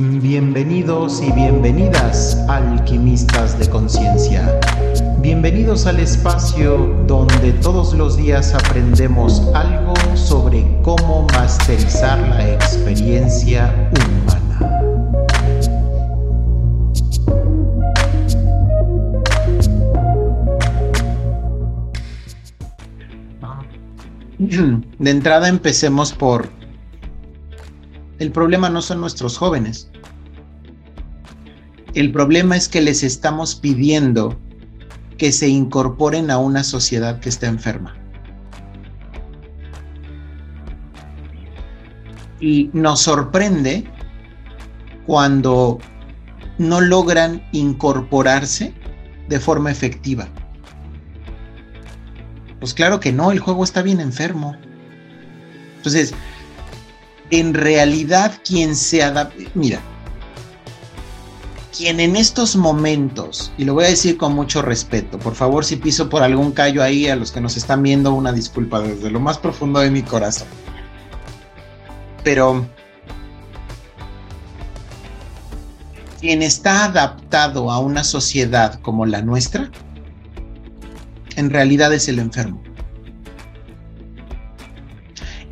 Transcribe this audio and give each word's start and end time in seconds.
Bienvenidos 0.00 1.20
y 1.20 1.32
bienvenidas, 1.32 2.36
alquimistas 2.48 3.58
de 3.58 3.68
conciencia. 3.68 4.48
Bienvenidos 5.18 5.86
al 5.86 5.98
espacio 5.98 7.02
donde 7.08 7.50
todos 7.54 7.94
los 7.94 8.16
días 8.16 8.54
aprendemos 8.54 9.42
algo 9.56 9.94
sobre 10.14 10.64
cómo 10.84 11.26
masterizar 11.32 12.16
la 12.28 12.54
experiencia 12.54 13.90
humana. 13.98 14.78
De 25.00 25.10
entrada 25.10 25.48
empecemos 25.48 26.12
por 26.12 26.57
el 28.18 28.32
problema 28.32 28.68
no 28.68 28.82
son 28.82 29.00
nuestros 29.00 29.38
jóvenes. 29.38 29.90
El 31.94 32.12
problema 32.12 32.56
es 32.56 32.68
que 32.68 32.80
les 32.80 33.02
estamos 33.02 33.54
pidiendo 33.54 34.38
que 35.16 35.32
se 35.32 35.48
incorporen 35.48 36.30
a 36.30 36.38
una 36.38 36.62
sociedad 36.64 37.20
que 37.20 37.28
está 37.28 37.46
enferma. 37.46 37.94
Y 42.40 42.70
nos 42.72 43.00
sorprende 43.00 43.84
cuando 45.06 45.78
no 46.58 46.80
logran 46.80 47.42
incorporarse 47.52 48.74
de 49.28 49.40
forma 49.40 49.70
efectiva. 49.70 50.28
Pues 52.60 52.74
claro 52.74 53.00
que 53.00 53.12
no, 53.12 53.30
el 53.32 53.38
juego 53.38 53.64
está 53.64 53.82
bien 53.82 54.00
enfermo. 54.00 54.56
Entonces, 55.76 56.12
en 57.30 57.54
realidad 57.54 58.40
quien 58.44 58.74
se 58.74 59.02
adapta, 59.02 59.42
mira, 59.54 59.80
quien 61.76 62.00
en 62.00 62.16
estos 62.16 62.56
momentos, 62.56 63.52
y 63.58 63.64
lo 63.64 63.74
voy 63.74 63.84
a 63.84 63.88
decir 63.88 64.16
con 64.16 64.34
mucho 64.34 64.62
respeto, 64.62 65.18
por 65.18 65.34
favor 65.34 65.64
si 65.64 65.76
piso 65.76 66.08
por 66.08 66.22
algún 66.22 66.52
callo 66.52 66.82
ahí 66.82 67.08
a 67.08 67.16
los 67.16 67.30
que 67.30 67.40
nos 67.40 67.56
están 67.56 67.82
viendo, 67.82 68.12
una 68.12 68.32
disculpa 68.32 68.80
desde 68.80 69.10
lo 69.10 69.20
más 69.20 69.38
profundo 69.38 69.80
de 69.80 69.90
mi 69.90 70.02
corazón. 70.02 70.48
Pero 72.24 72.66
quien 76.20 76.42
está 76.42 76.86
adaptado 76.86 77.70
a 77.70 77.78
una 77.78 78.02
sociedad 78.02 78.80
como 78.80 79.06
la 79.06 79.22
nuestra, 79.22 79.70
en 81.36 81.50
realidad 81.50 81.92
es 81.92 82.08
el 82.08 82.18
enfermo 82.18 82.67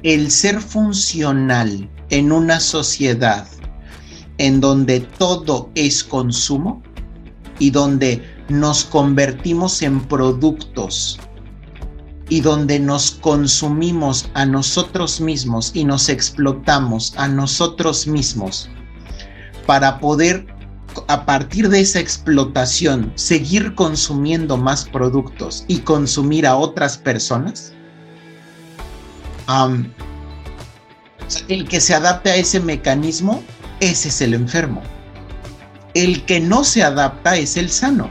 el 0.02 0.30
ser 0.30 0.60
funcional 0.60 1.88
en 2.10 2.32
una 2.32 2.60
sociedad 2.60 3.46
en 4.38 4.60
donde 4.60 5.00
todo 5.00 5.70
es 5.74 6.04
consumo 6.04 6.82
y 7.58 7.70
donde 7.70 8.22
nos 8.48 8.84
convertimos 8.84 9.82
en 9.82 10.00
productos 10.00 11.18
y 12.28 12.40
donde 12.40 12.78
nos 12.78 13.12
consumimos 13.12 14.28
a 14.34 14.44
nosotros 14.44 15.20
mismos 15.20 15.70
y 15.74 15.84
nos 15.84 16.08
explotamos 16.08 17.14
a 17.16 17.28
nosotros 17.28 18.06
mismos 18.06 18.68
para 19.66 19.98
poder 19.98 20.46
a 21.08 21.26
partir 21.26 21.68
de 21.68 21.80
esa 21.80 22.00
explotación 22.00 23.12
seguir 23.16 23.74
consumiendo 23.74 24.56
más 24.56 24.84
productos 24.84 25.64
y 25.68 25.78
consumir 25.80 26.46
a 26.46 26.56
otras 26.56 26.96
personas, 26.96 27.72
el 31.48 31.68
que 31.68 31.80
se 31.80 31.94
adapte 31.94 32.30
a 32.30 32.36
ese 32.36 32.60
mecanismo, 32.60 33.42
ese 33.80 34.08
es 34.08 34.20
el 34.20 34.34
enfermo. 34.34 34.82
El 35.94 36.24
que 36.24 36.40
no 36.40 36.64
se 36.64 36.82
adapta 36.82 37.36
es 37.36 37.56
el 37.56 37.70
sano. 37.70 38.10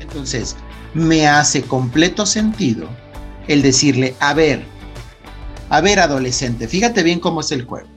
Entonces, 0.00 0.56
me 0.94 1.28
hace 1.28 1.62
completo 1.62 2.24
sentido 2.24 2.88
el 3.48 3.62
decirle, 3.62 4.14
a 4.20 4.32
ver, 4.34 4.64
a 5.68 5.80
ver 5.80 6.00
adolescente, 6.00 6.68
fíjate 6.68 7.02
bien 7.02 7.20
cómo 7.20 7.40
es 7.40 7.52
el 7.52 7.64
juego. 7.64 7.88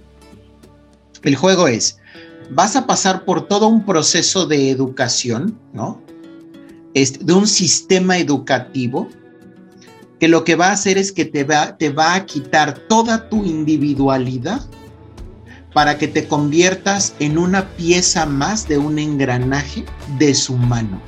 El 1.23 1.35
juego 1.35 1.67
es, 1.67 1.99
vas 2.49 2.75
a 2.75 2.85
pasar 2.85 3.25
por 3.25 3.47
todo 3.47 3.67
un 3.67 3.85
proceso 3.85 4.45
de 4.45 4.69
educación, 4.69 5.57
¿no? 5.73 6.01
de 6.93 7.33
un 7.33 7.47
sistema 7.47 8.17
educativo 8.17 9.07
que 10.19 10.27
lo 10.27 10.43
que 10.43 10.55
va 10.55 10.67
a 10.67 10.73
hacer 10.73 10.97
es 10.97 11.11
que 11.11 11.25
te 11.25 11.43
va, 11.43 11.77
te 11.77 11.89
va 11.89 12.15
a 12.15 12.25
quitar 12.25 12.79
toda 12.89 13.29
tu 13.29 13.45
individualidad 13.45 14.61
para 15.73 15.97
que 15.97 16.07
te 16.07 16.27
conviertas 16.27 17.13
en 17.19 17.37
una 17.37 17.69
pieza 17.69 18.25
más 18.25 18.67
de 18.67 18.77
un 18.77 18.99
engranaje 18.99 19.85
de 20.17 20.33
su 20.33 20.57
mano. 20.57 21.01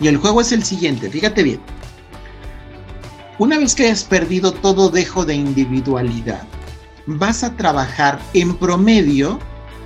Y 0.00 0.08
el 0.08 0.18
juego 0.18 0.40
es 0.40 0.52
el 0.52 0.64
siguiente, 0.64 1.08
fíjate 1.08 1.42
bien. 1.42 1.60
Una 3.38 3.58
vez 3.58 3.74
que 3.74 3.84
hayas 3.84 4.04
perdido 4.04 4.52
todo 4.52 4.90
dejo 4.90 5.24
de 5.24 5.34
individualidad, 5.34 6.42
vas 7.06 7.44
a 7.44 7.56
trabajar 7.56 8.18
en 8.34 8.56
promedio, 8.56 9.38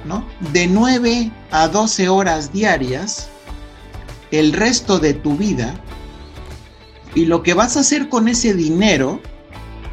¿no? 0.04 0.24
De 0.52 0.66
9 0.66 1.30
a 1.50 1.68
12 1.68 2.08
horas 2.08 2.52
diarias 2.52 3.28
el 4.30 4.52
resto 4.52 4.98
de 4.98 5.14
tu 5.14 5.36
vida 5.36 5.74
y 7.14 7.26
lo 7.26 7.42
que 7.42 7.54
vas 7.54 7.76
a 7.76 7.80
hacer 7.80 8.08
con 8.08 8.28
ese 8.28 8.54
dinero 8.54 9.20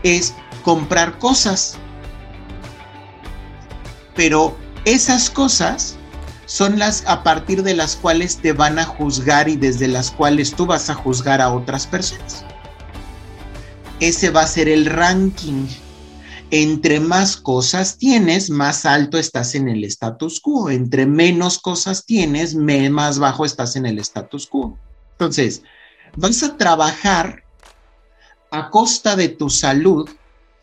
es 0.04 0.34
comprar 0.64 1.18
cosas. 1.20 1.78
Pero 4.16 4.58
esas 4.86 5.30
cosas 5.30 5.98
son 6.46 6.80
las 6.80 7.06
a 7.08 7.24
partir 7.24 7.64
de 7.64 7.76
las 7.76 7.96
cuales 7.96 8.38
te 8.38 8.54
van 8.54 8.80
a 8.80 8.86
juzgar 8.86 9.50
y 9.50 9.58
desde 9.58 9.88
las 9.88 10.12
cuales 10.12 10.54
tú 10.54 10.66
vas 10.66 10.90
a 10.90 10.96
juzgar 10.96 11.42
a 11.42 11.54
otras 11.54 11.86
personas. 11.86 12.46
Ese 14.00 14.30
va 14.30 14.42
a 14.42 14.48
ser 14.48 14.70
el 14.70 14.86
ranking. 14.86 15.68
Entre 16.50 17.02
más 17.02 17.36
cosas 17.36 17.98
tienes, 17.98 18.50
más 18.50 18.86
alto 18.86 19.18
estás 19.18 19.56
en 19.56 19.68
el 19.68 19.84
status 19.84 20.40
quo. 20.40 20.70
Entre 20.70 21.06
menos 21.06 21.60
cosas 21.60 22.06
tienes, 22.06 22.56
más 22.56 23.20
bajo 23.20 23.44
estás 23.44 23.76
en 23.76 23.86
el 23.86 24.00
status 24.00 24.48
quo. 24.48 24.78
Entonces, 25.12 25.64
vas 26.16 26.44
a 26.44 26.58
trabajar 26.58 27.44
a 28.52 28.70
costa 28.70 29.16
de 29.16 29.30
tu 29.30 29.50
salud, 29.50 30.10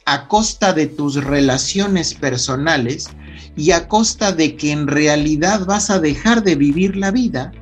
a 0.06 0.28
costa 0.28 0.72
de 0.72 0.86
tus 0.86 1.22
relaciones 1.22 2.14
personales 2.14 3.08
y 3.56 3.70
a 3.70 3.88
costa 3.88 4.32
de 4.32 4.56
que 4.56 4.72
en 4.72 4.86
realidad 4.86 5.64
vas 5.66 5.90
a 5.90 5.98
dejar 5.98 6.42
de 6.42 6.56
vivir 6.56 6.96
la 6.96 7.10
vida 7.10 7.52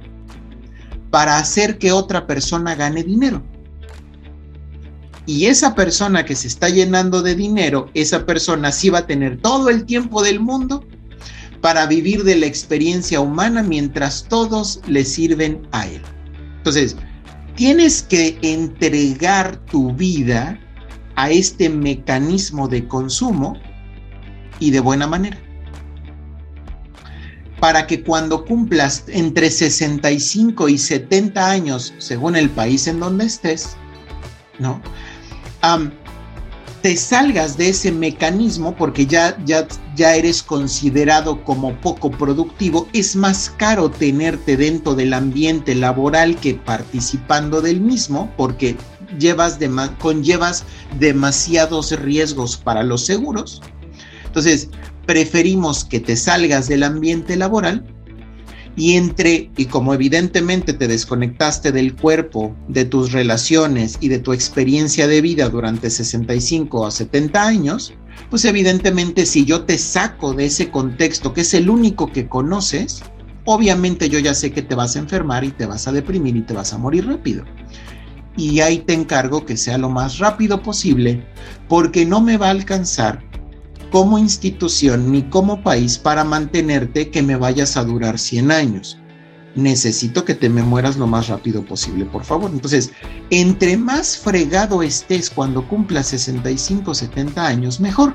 para 1.10 1.38
hacer 1.38 1.78
que 1.78 1.92
otra 1.92 2.26
persona 2.26 2.74
gane 2.74 3.02
dinero. 3.02 3.42
Y 5.26 5.46
esa 5.46 5.74
persona 5.74 6.24
que 6.24 6.34
se 6.34 6.48
está 6.48 6.68
llenando 6.68 7.22
de 7.22 7.36
dinero, 7.36 7.90
esa 7.94 8.26
persona 8.26 8.72
sí 8.72 8.90
va 8.90 9.00
a 9.00 9.06
tener 9.06 9.40
todo 9.40 9.68
el 9.68 9.84
tiempo 9.84 10.22
del 10.22 10.40
mundo 10.40 10.84
para 11.60 11.86
vivir 11.86 12.24
de 12.24 12.36
la 12.36 12.46
experiencia 12.46 13.20
humana 13.20 13.62
mientras 13.62 14.24
todos 14.28 14.80
le 14.88 15.04
sirven 15.04 15.66
a 15.70 15.86
él. 15.86 16.02
Entonces, 16.56 16.96
tienes 17.54 18.02
que 18.02 18.38
entregar 18.42 19.56
tu 19.66 19.92
vida 19.92 20.58
a 21.16 21.30
este 21.30 21.68
mecanismo 21.68 22.68
de 22.68 22.86
consumo 22.88 23.54
y 24.58 24.70
de 24.70 24.80
buena 24.80 25.06
manera. 25.06 25.38
Para 27.60 27.86
que 27.86 28.02
cuando 28.02 28.44
cumplas 28.44 29.04
entre 29.08 29.50
65 29.50 30.68
y 30.68 30.78
70 30.78 31.50
años, 31.50 31.94
según 31.98 32.34
el 32.36 32.50
país 32.50 32.86
en 32.88 32.98
donde 32.98 33.26
estés, 33.26 33.76
¿no? 34.58 34.80
Te 36.82 36.96
salgas 36.96 37.56
de 37.56 37.68
ese 37.68 37.92
mecanismo 37.92 38.74
porque 38.74 39.06
ya, 39.06 39.38
ya, 39.44 39.66
ya 39.94 40.16
eres 40.16 40.42
considerado 40.42 41.44
como 41.44 41.80
poco 41.80 42.10
productivo, 42.10 42.88
es 42.92 43.14
más 43.14 43.50
caro 43.56 43.88
tenerte 43.88 44.56
dentro 44.56 44.96
del 44.96 45.14
ambiente 45.14 45.76
laboral 45.76 46.36
que 46.36 46.54
participando 46.54 47.62
del 47.62 47.80
mismo 47.80 48.32
porque 48.36 48.76
llevas 49.18 49.58
conllevas 50.00 50.64
demasiados 50.98 51.92
riesgos 52.00 52.56
para 52.56 52.82
los 52.82 53.06
seguros. 53.06 53.62
Entonces, 54.26 54.68
preferimos 55.06 55.84
que 55.84 56.00
te 56.00 56.16
salgas 56.16 56.68
del 56.68 56.82
ambiente 56.82 57.36
laboral 57.36 57.84
y 58.76 58.94
entre, 58.94 59.50
y 59.56 59.66
como 59.66 59.92
evidentemente 59.92 60.72
te 60.72 60.88
desconectaste 60.88 61.72
del 61.72 61.94
cuerpo, 61.94 62.54
de 62.68 62.84
tus 62.84 63.12
relaciones 63.12 63.98
y 64.00 64.08
de 64.08 64.18
tu 64.18 64.32
experiencia 64.32 65.06
de 65.06 65.20
vida 65.20 65.48
durante 65.48 65.90
65 65.90 66.86
a 66.86 66.90
70 66.90 67.42
años, 67.46 67.92
pues 68.30 68.44
evidentemente 68.44 69.26
si 69.26 69.44
yo 69.44 69.64
te 69.64 69.76
saco 69.76 70.32
de 70.32 70.46
ese 70.46 70.70
contexto 70.70 71.34
que 71.34 71.42
es 71.42 71.52
el 71.54 71.68
único 71.68 72.10
que 72.10 72.28
conoces, 72.28 73.02
obviamente 73.44 74.08
yo 74.08 74.18
ya 74.18 74.34
sé 74.34 74.52
que 74.52 74.62
te 74.62 74.74
vas 74.74 74.96
a 74.96 75.00
enfermar 75.00 75.44
y 75.44 75.50
te 75.50 75.66
vas 75.66 75.86
a 75.86 75.92
deprimir 75.92 76.36
y 76.36 76.42
te 76.42 76.54
vas 76.54 76.72
a 76.72 76.78
morir 76.78 77.06
rápido. 77.06 77.44
Y 78.36 78.60
ahí 78.60 78.78
te 78.78 78.94
encargo 78.94 79.44
que 79.44 79.58
sea 79.58 79.76
lo 79.76 79.90
más 79.90 80.18
rápido 80.18 80.62
posible 80.62 81.22
porque 81.68 82.06
no 82.06 82.22
me 82.22 82.38
va 82.38 82.46
a 82.46 82.52
alcanzar 82.52 83.22
como 83.92 84.18
institución 84.18 85.12
ni 85.12 85.22
como 85.24 85.62
país 85.62 85.98
para 85.98 86.24
mantenerte 86.24 87.10
que 87.10 87.22
me 87.22 87.36
vayas 87.36 87.76
a 87.76 87.84
durar 87.84 88.18
100 88.18 88.50
años. 88.50 88.98
Necesito 89.54 90.24
que 90.24 90.34
te 90.34 90.48
me 90.48 90.62
mueras 90.62 90.96
lo 90.96 91.06
más 91.06 91.28
rápido 91.28 91.62
posible, 91.62 92.06
por 92.06 92.24
favor. 92.24 92.50
Entonces, 92.50 92.90
entre 93.28 93.76
más 93.76 94.16
fregado 94.16 94.82
estés 94.82 95.28
cuando 95.28 95.68
cumplas 95.68 96.06
65, 96.06 96.94
70 96.94 97.46
años, 97.46 97.80
mejor. 97.80 98.14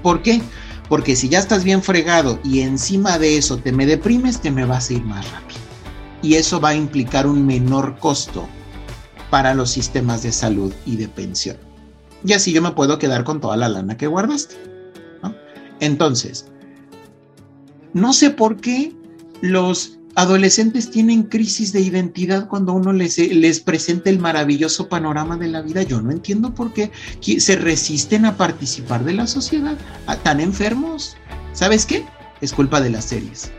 ¿Por 0.00 0.22
qué? 0.22 0.40
Porque 0.88 1.16
si 1.16 1.28
ya 1.28 1.40
estás 1.40 1.64
bien 1.64 1.82
fregado 1.82 2.38
y 2.44 2.60
encima 2.60 3.18
de 3.18 3.38
eso 3.38 3.56
te 3.56 3.72
me 3.72 3.84
deprimes, 3.84 4.40
te 4.40 4.52
me 4.52 4.64
vas 4.64 4.90
a 4.90 4.92
ir 4.92 5.02
más 5.02 5.28
rápido. 5.32 5.60
Y 6.22 6.34
eso 6.34 6.60
va 6.60 6.68
a 6.68 6.76
implicar 6.76 7.26
un 7.26 7.44
menor 7.44 7.98
costo 7.98 8.46
para 9.28 9.54
los 9.54 9.72
sistemas 9.72 10.22
de 10.22 10.30
salud 10.30 10.72
y 10.86 10.96
de 10.96 11.08
pensión. 11.08 11.71
Y 12.24 12.32
así 12.32 12.52
yo 12.52 12.62
me 12.62 12.72
puedo 12.72 12.98
quedar 12.98 13.24
con 13.24 13.40
toda 13.40 13.56
la 13.56 13.68
lana 13.68 13.96
que 13.96 14.06
guardaste. 14.06 14.56
Entonces, 15.80 16.46
no 17.92 18.12
sé 18.12 18.30
por 18.30 18.60
qué 18.60 18.92
los 19.40 19.98
adolescentes 20.14 20.90
tienen 20.90 21.24
crisis 21.24 21.72
de 21.72 21.80
identidad 21.80 22.46
cuando 22.48 22.72
uno 22.74 22.92
les, 22.92 23.18
les, 23.18 23.60
presenta 23.60 24.10
el 24.10 24.18
maravilloso 24.18 24.88
panorama 24.88 25.36
de 25.36 25.48
la 25.48 25.62
vida. 25.62 25.82
Yo 25.82 26.00
no 26.00 26.12
entiendo 26.12 26.54
por 26.54 26.72
qué 26.72 26.92
se 27.38 27.56
resisten 27.56 28.26
a 28.26 28.36
participar 28.36 29.04
de 29.04 29.14
la 29.14 29.26
sociedad. 29.26 29.76
¿Tan 30.22 30.40
enfermos? 30.40 31.16
¿Sabes 31.52 31.84
qué? 31.86 32.04
Es 32.40 32.52
culpa 32.52 32.80
de 32.80 32.90
las 32.90 33.06
series. 33.06 33.50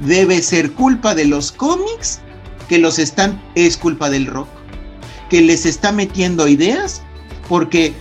Debe 0.00 0.42
ser 0.42 0.72
culpa 0.72 1.14
de 1.14 1.24
los 1.24 1.50
cómics 1.50 2.20
que 2.68 2.78
los 2.78 2.98
están, 2.98 3.40
es 3.54 3.76
culpa 3.76 4.10
del 4.10 4.26
rock, 4.26 4.48
que 5.30 5.40
les 5.40 5.66
está 5.66 5.92
metiendo 5.92 6.46
ideas 6.46 7.02
porque 7.48 7.94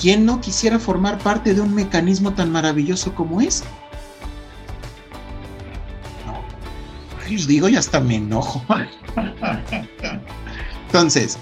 ¿quién 0.00 0.24
no 0.24 0.40
quisiera 0.40 0.78
formar 0.78 1.18
parte 1.18 1.54
de 1.54 1.60
un 1.60 1.74
mecanismo 1.74 2.32
tan 2.32 2.50
maravilloso 2.52 3.14
como 3.14 3.40
es? 3.40 3.64
No, 6.26 7.28
les 7.28 7.46
digo 7.46 7.68
y 7.68 7.76
hasta 7.76 8.00
me 8.00 8.16
enojo. 8.16 8.62
Entonces, 10.86 11.38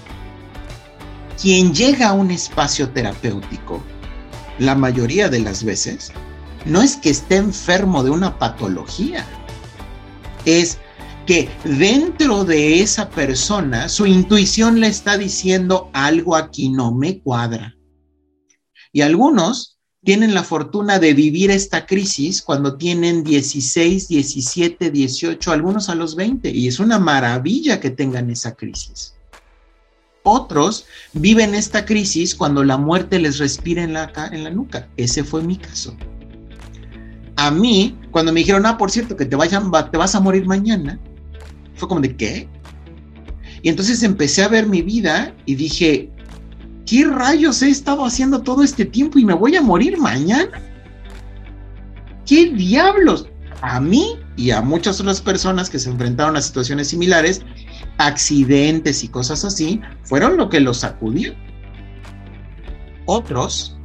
quien 1.41 1.73
llega 1.73 2.09
a 2.09 2.13
un 2.13 2.31
espacio 2.31 2.89
terapéutico, 2.89 3.81
la 4.59 4.75
mayoría 4.75 5.29
de 5.29 5.39
las 5.39 5.63
veces, 5.63 6.11
no 6.65 6.81
es 6.81 6.97
que 6.97 7.11
esté 7.11 7.37
enfermo 7.37 8.03
de 8.03 8.09
una 8.09 8.37
patología, 8.39 9.25
es 10.45 10.79
que 11.27 11.49
dentro 11.65 12.45
de 12.45 12.81
esa 12.81 13.09
persona 13.09 13.89
su 13.89 14.05
intuición 14.05 14.79
le 14.79 14.87
está 14.87 15.17
diciendo 15.17 15.89
algo 15.91 16.37
aquí 16.37 16.69
no 16.69 16.93
me 16.93 17.19
cuadra. 17.19 17.75
Y 18.93 19.01
algunos 19.01 19.77
tienen 20.05 20.33
la 20.33 20.43
fortuna 20.43 20.99
de 20.99 21.13
vivir 21.13 21.51
esta 21.51 21.85
crisis 21.85 22.41
cuando 22.41 22.77
tienen 22.77 23.25
16, 23.25 24.07
17, 24.07 24.89
18, 24.89 25.51
algunos 25.51 25.89
a 25.89 25.95
los 25.95 26.15
20, 26.15 26.49
y 26.49 26.69
es 26.69 26.79
una 26.79 26.97
maravilla 26.97 27.81
que 27.81 27.89
tengan 27.89 28.29
esa 28.29 28.55
crisis. 28.55 29.13
Otros 30.23 30.85
viven 31.11 31.55
esta 31.55 31.85
crisis 31.85 32.35
cuando 32.35 32.63
la 32.63 32.77
muerte 32.77 33.19
les 33.19 33.37
respira 33.37 33.83
en 33.83 33.93
la, 33.93 34.13
en 34.31 34.45
la 34.45 34.49
nuca. 34.49 34.87
Ese 34.95 35.25
fue 35.25 35.43
mi 35.43 35.57
caso. 35.57 35.95
A 37.35 37.51
mí, 37.51 37.97
cuando 38.11 38.31
me 38.31 38.39
dijeron, 38.39 38.65
ah, 38.65 38.77
por 38.77 38.91
cierto, 38.91 39.17
que 39.17 39.25
te, 39.25 39.35
te 39.35 39.97
vas 39.97 40.15
a 40.15 40.19
morir 40.19 40.45
mañana, 40.45 40.99
fue 41.77 41.87
como 41.87 42.01
de 42.01 42.15
qué. 42.15 42.49
Y 43.61 43.69
entonces 43.69 44.03
empecé 44.03 44.43
a 44.43 44.47
ver 44.47 44.67
mi 44.67 44.81
vida 44.81 45.33
y 45.45 45.55
dije, 45.55 46.11
¿qué 46.85 47.05
rayos 47.05 47.61
he 47.61 47.69
estado 47.69 48.05
haciendo 48.05 48.41
todo 48.41 48.63
este 48.63 48.85
tiempo 48.85 49.19
y 49.19 49.25
me 49.25 49.33
voy 49.33 49.55
a 49.55 49.61
morir 49.61 49.97
mañana? 49.97 50.61
¿Qué 52.25 52.51
diablos? 52.51 53.27
A 53.61 53.79
mí 53.79 54.19
y 54.35 54.51
a 54.51 54.61
muchas 54.61 54.99
otras 54.99 55.19
personas 55.19 55.69
que 55.69 55.79
se 55.79 55.89
enfrentaron 55.89 56.37
a 56.37 56.41
situaciones 56.41 56.89
similares, 56.89 57.41
accidentes 57.97 59.03
y 59.03 59.07
cosas 59.07 59.43
así, 59.43 59.81
fueron 60.03 60.37
lo 60.37 60.49
que 60.49 60.59
los 60.59 60.77
sacudió. 60.77 61.33
Otros 63.05 63.77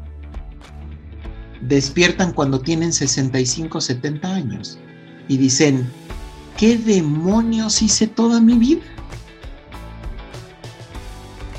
despiertan 1.62 2.32
cuando 2.32 2.60
tienen 2.60 2.92
65, 2.92 3.80
70 3.80 4.34
años 4.34 4.78
y 5.28 5.36
dicen, 5.38 5.88
¿qué 6.56 6.76
demonios 6.76 7.82
hice 7.82 8.06
toda 8.06 8.40
mi 8.40 8.54
vida? 8.54 8.82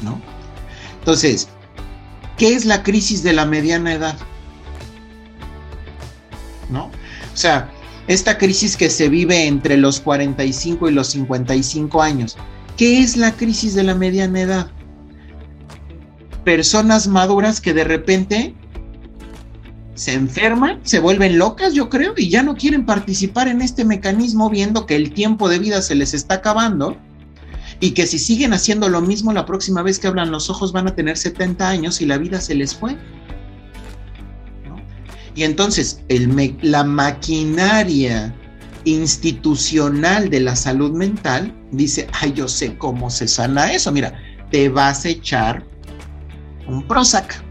¿No? 0.02 0.20
Entonces, 1.00 1.48
¿qué 2.38 2.54
es 2.54 2.66
la 2.66 2.84
crisis 2.84 3.24
de 3.24 3.34
la 3.34 3.46
mediana 3.46 3.94
edad? 3.94 4.18
¿No? 6.70 6.86
O 6.86 7.38
sea, 7.38 7.70
esta 8.08 8.38
crisis 8.38 8.76
que 8.76 8.90
se 8.90 9.10
vive 9.10 9.48
entre 9.48 9.78
los 9.78 10.00
45 10.02 10.90
y 10.90 10.94
los 10.94 11.08
55 11.08 12.02
años, 12.02 12.38
¿qué 12.78 13.00
es 13.00 13.16
la 13.18 13.32
crisis 13.32 13.76
de 13.76 13.84
la 13.84 13.96
mediana 13.96 14.42
edad? 14.42 14.72
Personas 16.44 17.08
maduras 17.08 17.62
que 17.62 17.74
de 17.74 17.86
repente 17.86 18.54
se 19.96 20.14
enferman, 20.14 20.80
se 20.84 21.00
vuelven 21.00 21.38
locas, 21.38 21.74
yo 21.74 21.90
creo, 21.90 22.14
y 22.18 22.30
ya 22.30 22.42
no 22.44 22.56
quieren 22.56 22.86
participar 22.86 23.48
en 23.48 23.62
este 23.62 23.86
mecanismo 23.86 24.50
viendo 24.50 24.86
que 24.86 24.96
el 24.96 25.14
tiempo 25.14 25.50
de 25.50 25.60
vida 25.60 25.82
se 25.82 25.96
les 25.96 26.14
está 26.14 26.36
acabando 26.36 26.98
y 27.80 27.92
que 27.92 28.08
si 28.08 28.18
siguen 28.18 28.54
haciendo 28.54 28.90
lo 28.90 29.02
mismo 29.02 29.34
la 29.34 29.46
próxima 29.46 29.82
vez 29.82 30.00
que 30.00 30.08
hablan 30.08 30.32
los 30.32 30.50
ojos 30.50 30.72
van 30.72 30.88
a 30.88 30.96
tener 30.96 31.18
70 31.18 31.68
años 31.68 32.02
y 32.02 32.06
la 32.06 32.18
vida 32.18 32.40
se 32.42 32.56
les 32.56 32.74
fue. 32.74 32.98
Y 35.36 35.44
entonces 35.44 36.02
el 36.10 36.58
la 36.62 36.84
maquinaria 36.84 38.34
institucional 38.86 40.30
de 40.30 40.42
la 40.42 40.56
salud 40.56 40.92
mental 40.92 41.54
dice, 41.72 42.08
ay, 42.14 42.34
yo 42.34 42.48
sé 42.48 42.78
cómo 42.78 43.10
se 43.10 43.28
sana 43.28 43.74
eso, 43.74 43.92
mira, 43.92 44.14
te 44.52 44.70
vas 44.70 45.06
a 45.06 45.10
echar 45.10 45.66
un 46.68 46.88
Prozac 46.88 47.43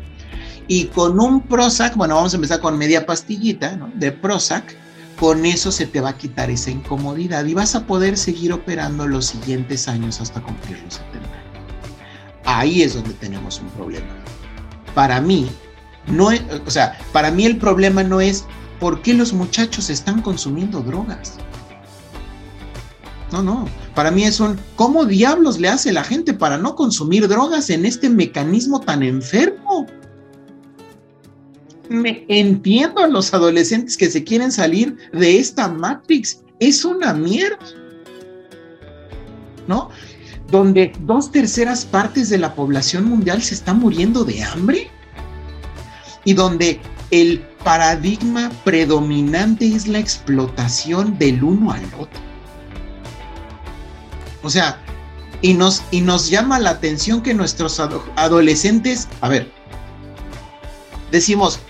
y 0.69 0.87
con 0.87 1.19
un 1.21 1.43
Prozac, 1.43 1.97
bueno, 1.97 2.15
vamos 2.15 2.33
a 2.33 2.37
empezar 2.37 2.61
con 2.61 2.79
media 2.79 3.07
pastillita 3.07 3.79
de 3.95 4.13
Prozac, 4.13 4.77
con 5.19 5.45
eso 5.45 5.71
se 5.71 5.87
te 5.87 6.01
va 6.01 6.11
a 6.11 6.19
quitar 6.19 6.51
esa 6.51 6.71
incomodidad 6.71 7.45
y 7.45 7.55
vas 7.55 7.75
a 7.75 7.87
poder 7.87 8.17
seguir 8.17 8.53
operando 8.53 9.07
los 9.07 9.27
siguientes 9.27 9.89
años 9.89 10.21
hasta 10.21 10.43
cumplir 10.43 10.81
los 10.85 10.95
70 10.95 11.29
Ahí 12.45 12.83
es 12.83 12.95
donde 12.95 13.15
tenemos 13.15 13.61
un 13.61 13.69
problema. 13.71 14.07
Para 14.95 15.21
mí, 15.21 15.49
no 16.07 16.31
o 16.67 16.71
sea, 16.71 16.99
para 17.13 17.31
mí 17.31 17.47
el 17.47 17.57
problema 17.57 18.03
no 18.03 18.21
es 18.21 18.45
por 18.81 19.01
qué 19.01 19.15
los 19.15 19.33
muchachos 19.33 19.91
están 19.91 20.23
consumiendo 20.23 20.81
drogas. 20.81 21.39
No, 23.31 23.43
no. 23.43 23.69
Para 23.95 24.11
mí 24.11 24.25
es 24.25 24.41
un, 24.41 24.59
¿cómo 24.77 25.07
diablos 25.07 25.59
le 25.59 25.69
hace 25.69 25.93
la 25.93 26.05
gente 26.05 26.35
para 26.35 26.59
no 26.59 26.75
consumir 26.75 27.29
drogas 27.29 27.71
en 27.71 27.87
este 27.87 28.11
mecanismo 28.11 28.81
tan 28.81 29.03
enfermo? 29.03 29.62
Me 31.93 32.25
entiendo 32.29 33.03
a 33.03 33.07
los 33.07 33.33
adolescentes 33.35 33.97
que 33.97 34.11
se 34.11 34.25
quieren 34.25 34.53
salir 34.53 34.97
de 35.13 35.39
esta 35.39 35.69
Matrix. 35.69 36.43
Es 36.59 36.85
una 36.85 37.13
mierda. 37.13 37.59
¿No? 39.67 39.91
Donde 40.51 40.93
dos 41.01 41.31
terceras 41.31 41.85
partes 41.85 42.29
de 42.29 42.39
la 42.39 42.55
población 42.55 43.05
mundial 43.05 43.43
se 43.43 43.55
está 43.55 43.75
muriendo 43.75 44.25
de 44.25 44.43
hambre. 44.43 44.91
Y 46.25 46.35
donde 46.35 46.81
el 47.11 47.41
paradigma 47.65 48.51
predominante 48.65 49.67
es 49.67 49.87
la 49.87 49.99
explotación 49.99 51.19
del 51.19 51.43
uno 51.43 51.73
al 51.73 51.85
otro. 51.99 52.21
O 54.43 54.51
sea, 54.51 54.81
y 55.43 55.55
nos, 55.55 55.83
y 55.91 56.01
nos 56.01 56.31
llama 56.31 56.59
la 56.59 56.71
atención 56.71 57.23
que 57.23 57.35
nuestros 57.35 57.81
adolescentes, 58.17 59.09
a 59.21 59.29
ver, 59.29 59.51
decimos, 61.11 61.61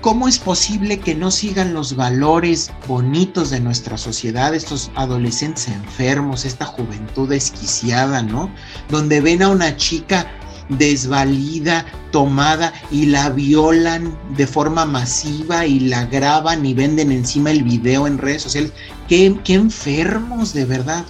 ¿Cómo 0.00 0.28
es 0.28 0.38
posible 0.38 1.00
que 1.00 1.16
no 1.16 1.30
sigan 1.32 1.74
los 1.74 1.96
valores 1.96 2.70
bonitos 2.86 3.50
de 3.50 3.58
nuestra 3.58 3.98
sociedad, 3.98 4.54
estos 4.54 4.92
adolescentes 4.94 5.66
enfermos, 5.66 6.44
esta 6.44 6.64
juventud 6.66 7.32
esquiciada, 7.32 8.22
¿no? 8.22 8.48
Donde 8.88 9.20
ven 9.20 9.42
a 9.42 9.48
una 9.48 9.76
chica 9.76 10.30
desvalida, 10.68 11.84
tomada 12.12 12.72
y 12.90 13.06
la 13.06 13.30
violan 13.30 14.16
de 14.36 14.46
forma 14.46 14.84
masiva 14.84 15.66
y 15.66 15.80
la 15.80 16.06
graban 16.06 16.64
y 16.64 16.74
venden 16.74 17.10
encima 17.10 17.50
el 17.50 17.64
video 17.64 18.06
en 18.06 18.18
redes 18.18 18.42
sociales. 18.42 18.72
Qué, 19.08 19.36
qué 19.42 19.54
enfermos, 19.54 20.52
de 20.52 20.64
verdad. 20.64 21.04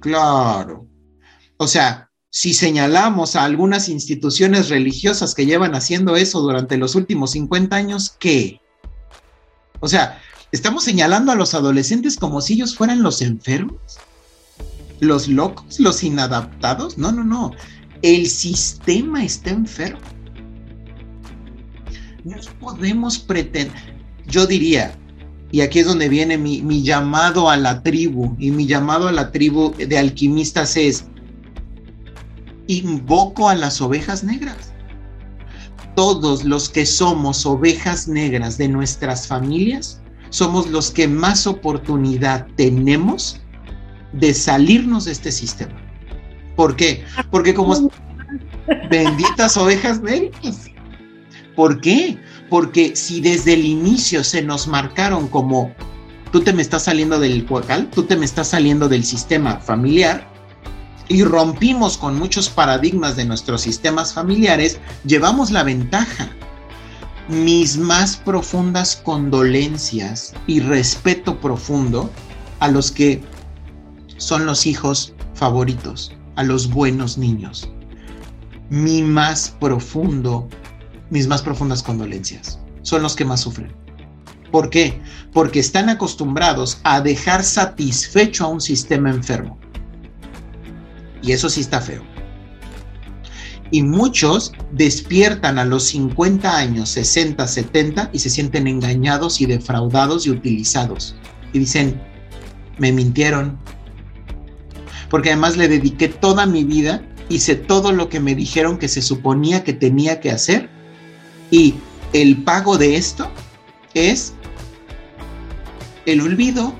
Claro. 0.00 0.86
O 1.56 1.66
sea, 1.66 2.10
si 2.34 2.52
señalamos 2.52 3.36
a 3.36 3.44
algunas 3.44 3.88
instituciones 3.88 4.68
religiosas 4.68 5.36
que 5.36 5.46
llevan 5.46 5.76
haciendo 5.76 6.16
eso 6.16 6.40
durante 6.40 6.76
los 6.76 6.96
últimos 6.96 7.30
50 7.30 7.76
años, 7.76 8.16
¿qué? 8.18 8.60
O 9.78 9.86
sea, 9.86 10.20
¿estamos 10.50 10.82
señalando 10.82 11.30
a 11.30 11.36
los 11.36 11.54
adolescentes 11.54 12.16
como 12.16 12.40
si 12.40 12.54
ellos 12.54 12.74
fueran 12.74 13.04
los 13.04 13.22
enfermos? 13.22 13.78
¿Los 14.98 15.28
locos? 15.28 15.78
¿Los 15.78 16.02
inadaptados? 16.02 16.98
No, 16.98 17.12
no, 17.12 17.22
no. 17.22 17.52
El 18.02 18.28
sistema 18.28 19.24
está 19.24 19.50
enfermo. 19.50 20.00
No 22.24 22.36
podemos 22.58 23.16
pretender, 23.16 23.94
yo 24.26 24.44
diría, 24.44 24.98
y 25.52 25.60
aquí 25.60 25.78
es 25.78 25.86
donde 25.86 26.08
viene 26.08 26.36
mi, 26.36 26.62
mi, 26.62 26.82
llamado 26.82 27.48
a 27.48 27.56
la 27.56 27.84
tribu, 27.84 28.34
y 28.40 28.50
mi 28.50 28.66
llamado 28.66 29.06
a 29.06 29.12
la 29.12 29.30
tribu 29.30 29.72
de 29.76 29.96
alquimistas 29.98 30.76
es, 30.76 31.04
invoco 32.66 33.48
a 33.48 33.54
las 33.54 33.80
ovejas 33.80 34.24
negras. 34.24 34.72
Todos 35.94 36.44
los 36.44 36.68
que 36.68 36.86
somos 36.86 37.46
ovejas 37.46 38.08
negras 38.08 38.58
de 38.58 38.68
nuestras 38.68 39.26
familias, 39.26 40.00
somos 40.30 40.68
los 40.68 40.90
que 40.90 41.06
más 41.06 41.46
oportunidad 41.46 42.46
tenemos 42.56 43.40
de 44.12 44.34
salirnos 44.34 45.04
de 45.04 45.12
este 45.12 45.30
sistema. 45.30 45.74
¿Por 46.56 46.74
qué? 46.76 47.04
Porque 47.30 47.54
como 47.54 47.74
benditas 48.90 49.56
ovejas 49.56 50.00
negras. 50.02 50.70
¿Por 51.54 51.80
qué? 51.80 52.18
Porque 52.50 52.96
si 52.96 53.20
desde 53.20 53.54
el 53.54 53.64
inicio 53.64 54.24
se 54.24 54.42
nos 54.42 54.66
marcaron 54.66 55.28
como 55.28 55.72
tú 56.32 56.40
te 56.40 56.52
me 56.52 56.62
estás 56.62 56.84
saliendo 56.84 57.20
del 57.20 57.46
cuacal, 57.46 57.88
tú 57.90 58.02
te 58.02 58.16
me 58.16 58.24
estás 58.24 58.48
saliendo 58.48 58.88
del 58.88 59.04
sistema 59.04 59.60
familiar 59.60 60.33
y 61.08 61.22
rompimos 61.22 61.98
con 61.98 62.18
muchos 62.18 62.48
paradigmas 62.48 63.16
de 63.16 63.24
nuestros 63.24 63.62
sistemas 63.62 64.12
familiares, 64.14 64.78
llevamos 65.04 65.50
la 65.50 65.62
ventaja. 65.62 66.28
Mis 67.28 67.78
más 67.78 68.16
profundas 68.16 68.96
condolencias 68.96 70.34
y 70.46 70.60
respeto 70.60 71.40
profundo 71.40 72.10
a 72.60 72.68
los 72.68 72.90
que 72.90 73.22
son 74.18 74.46
los 74.46 74.66
hijos 74.66 75.14
favoritos, 75.34 76.12
a 76.36 76.42
los 76.42 76.68
buenos 76.68 77.16
niños. 77.16 77.70
Mi 78.68 79.02
más 79.02 79.54
profundo 79.60 80.48
mis 81.10 81.28
más 81.28 81.42
profundas 81.42 81.82
condolencias. 81.82 82.58
Son 82.82 83.02
los 83.02 83.14
que 83.14 83.24
más 83.24 83.40
sufren. 83.40 83.72
¿Por 84.50 84.70
qué? 84.70 85.00
Porque 85.32 85.60
están 85.60 85.88
acostumbrados 85.88 86.80
a 86.84 87.00
dejar 87.00 87.42
satisfecho 87.42 88.44
a 88.44 88.48
un 88.48 88.60
sistema 88.60 89.10
enfermo. 89.10 89.58
Y 91.24 91.32
eso 91.32 91.48
sí 91.48 91.60
está 91.60 91.80
feo. 91.80 92.02
Y 93.70 93.82
muchos 93.82 94.52
despiertan 94.72 95.58
a 95.58 95.64
los 95.64 95.84
50 95.84 96.56
años, 96.56 96.90
60, 96.90 97.46
70 97.46 98.10
y 98.12 98.18
se 98.18 98.30
sienten 98.30 98.66
engañados 98.66 99.40
y 99.40 99.46
defraudados 99.46 100.26
y 100.26 100.30
utilizados. 100.30 101.16
Y 101.52 101.60
dicen, 101.60 102.00
me 102.78 102.92
mintieron. 102.92 103.58
Porque 105.08 105.30
además 105.30 105.56
le 105.56 105.68
dediqué 105.68 106.08
toda 106.08 106.46
mi 106.46 106.62
vida, 106.64 107.02
hice 107.28 107.56
todo 107.56 107.92
lo 107.92 108.08
que 108.08 108.20
me 108.20 108.34
dijeron 108.34 108.78
que 108.78 108.88
se 108.88 109.02
suponía 109.02 109.64
que 109.64 109.72
tenía 109.72 110.20
que 110.20 110.30
hacer 110.30 110.68
y 111.50 111.74
el 112.12 112.42
pago 112.42 112.78
de 112.78 112.96
esto 112.96 113.30
es 113.94 114.34
el 116.06 116.20
olvido 116.20 116.74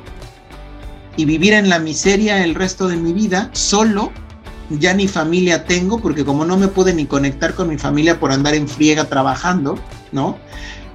y 1.17 1.25
vivir 1.25 1.53
en 1.53 1.69
la 1.69 1.79
miseria 1.79 2.45
el 2.45 2.55
resto 2.55 2.89
de 2.89 2.97
mi 2.97 3.13
vida 3.13 3.51
solo. 3.53 4.13
Ya 4.79 4.95
ni 4.95 5.09
familia 5.09 5.65
tengo 5.65 6.01
porque 6.01 6.25
como 6.25 6.45
no 6.45 6.57
me 6.57 6.69
pude 6.69 6.95
ni 6.95 7.07
conectar 7.07 7.55
con 7.55 7.69
mi 7.69 7.79
familia 7.79 8.19
por 8.19 8.33
andar 8.33 8.55
en 8.55 8.69
friega 8.69 9.05
trabajando, 9.05 9.79
¿no? 10.13 10.39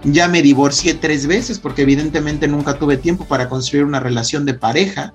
Ya 0.03 0.27
me 0.27 0.41
divorcié 0.41 0.93
tres 0.93 1.27
veces 1.27 1.59
porque 1.59 1.81
evidentemente 1.81 2.47
nunca 2.47 2.77
tuve 2.79 2.97
tiempo 2.97 3.25
para 3.25 3.49
construir 3.49 3.83
una 3.83 3.99
relación 3.99 4.45
de 4.45 4.53
pareja. 4.53 5.13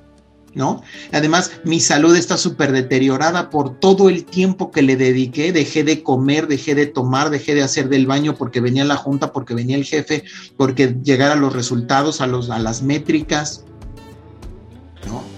¿no? 0.54 0.82
Además, 1.12 1.50
mi 1.64 1.80
salud 1.80 2.14
está 2.14 2.36
súper 2.36 2.70
deteriorada 2.72 3.50
por 3.50 3.80
todo 3.80 4.08
el 4.08 4.24
tiempo 4.24 4.70
que 4.70 4.82
le 4.82 4.96
dediqué. 4.96 5.52
Dejé 5.52 5.84
de 5.84 6.02
comer, 6.02 6.46
dejé 6.46 6.74
de 6.74 6.86
tomar, 6.86 7.30
dejé 7.30 7.54
de 7.54 7.62
hacer 7.62 7.88
del 7.88 8.06
baño 8.06 8.36
porque 8.36 8.60
venía 8.60 8.84
la 8.84 8.96
junta, 8.96 9.32
porque 9.32 9.54
venía 9.54 9.76
el 9.76 9.84
jefe, 9.84 10.24
porque 10.56 10.96
llegar 11.02 11.32
a 11.32 11.36
los 11.36 11.52
resultados, 11.52 12.20
a, 12.20 12.26
los, 12.26 12.50
a 12.50 12.58
las 12.58 12.82
métricas, 12.82 13.64
¿no? 15.06 15.33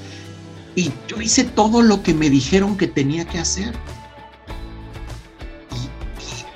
Y 0.76 0.92
yo 1.08 1.20
hice 1.20 1.42
todo 1.42 1.82
lo 1.82 2.02
que 2.02 2.14
me 2.14 2.30
dijeron 2.30 2.76
que 2.76 2.86
tenía 2.86 3.24
que 3.24 3.38
hacer. 3.38 3.74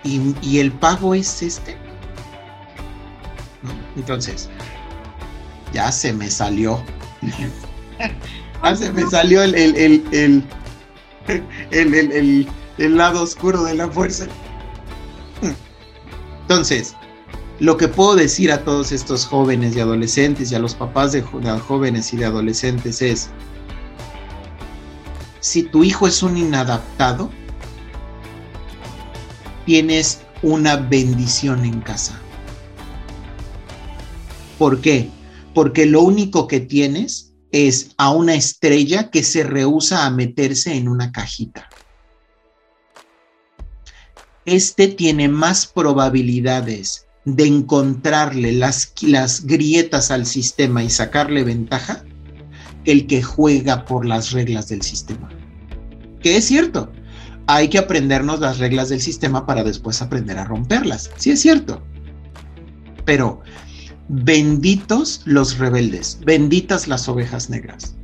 Y, 0.04 0.58
el 0.58 0.72
pago 0.72 1.14
es 1.14 1.42
este. 1.42 1.76
Entonces, 3.96 4.48
ya 5.72 5.90
se 5.90 6.12
me 6.12 6.30
salió. 6.30 6.80
Ah, 8.62 8.76
se 8.76 8.92
me 8.92 9.08
salió 9.08 9.42
el, 9.42 9.54
el, 9.54 10.44
el, 12.76 12.96
lado 12.96 13.22
oscuro 13.22 13.64
de 13.64 13.74
la 13.74 13.88
fuerza. 13.88 14.26
Entonces, 16.42 16.94
lo 17.58 17.76
que 17.76 17.88
puedo 17.88 18.16
decir 18.16 18.52
a 18.52 18.64
todos 18.64 18.92
estos 18.92 19.24
jóvenes 19.24 19.76
y 19.76 19.80
adolescentes 19.80 20.50
y 20.52 20.54
a 20.54 20.58
los 20.58 20.74
papás 20.74 21.12
de, 21.12 21.22
jóvenes 21.22 22.12
y 22.12 22.18
de 22.18 22.24
adolescentes 22.26 23.00
es, 23.00 23.30
si 25.40 25.62
tu 25.62 25.84
hijo 25.84 26.06
es 26.06 26.22
un 26.22 26.36
inadaptado, 26.36 27.30
tienes 29.64 30.20
una 30.42 30.76
bendición 30.76 31.64
en 31.64 31.80
casa. 31.80 32.20
¿Por 34.58 34.80
qué? 34.80 35.08
Porque 35.54 35.86
lo 35.86 36.02
único 36.02 36.46
que 36.46 36.60
tienes 36.60 37.32
es 37.52 37.90
a 37.96 38.10
una 38.10 38.34
estrella 38.34 39.10
que 39.10 39.22
se 39.22 39.42
rehúsa 39.42 40.06
a 40.06 40.10
meterse 40.10 40.74
en 40.74 40.88
una 40.88 41.12
cajita. 41.12 41.68
Este 44.44 44.88
tiene 44.88 45.28
más 45.28 45.66
probabilidades 45.66 47.06
de 47.24 47.46
encontrarle 47.46 48.52
las, 48.52 48.92
las 49.02 49.46
grietas 49.46 50.10
al 50.10 50.26
sistema 50.26 50.82
y 50.82 50.90
sacarle 50.90 51.44
ventaja 51.44 52.04
el 52.84 53.06
que 53.06 53.22
juega 53.22 53.84
por 53.84 54.06
las 54.06 54.32
reglas 54.32 54.68
del 54.68 54.82
sistema. 54.82 55.28
Que 56.20 56.36
es 56.36 56.44
cierto, 56.44 56.90
hay 57.46 57.68
que 57.68 57.78
aprendernos 57.78 58.40
las 58.40 58.58
reglas 58.58 58.88
del 58.88 59.00
sistema 59.00 59.46
para 59.46 59.64
después 59.64 60.00
aprender 60.02 60.38
a 60.38 60.44
romperlas. 60.44 61.10
Sí 61.16 61.30
es 61.30 61.40
cierto. 61.40 61.82
Pero 63.04 63.42
benditos 64.08 65.22
los 65.24 65.58
rebeldes, 65.58 66.18
benditas 66.24 66.88
las 66.88 67.08
ovejas 67.08 67.50
negras. 67.50 67.96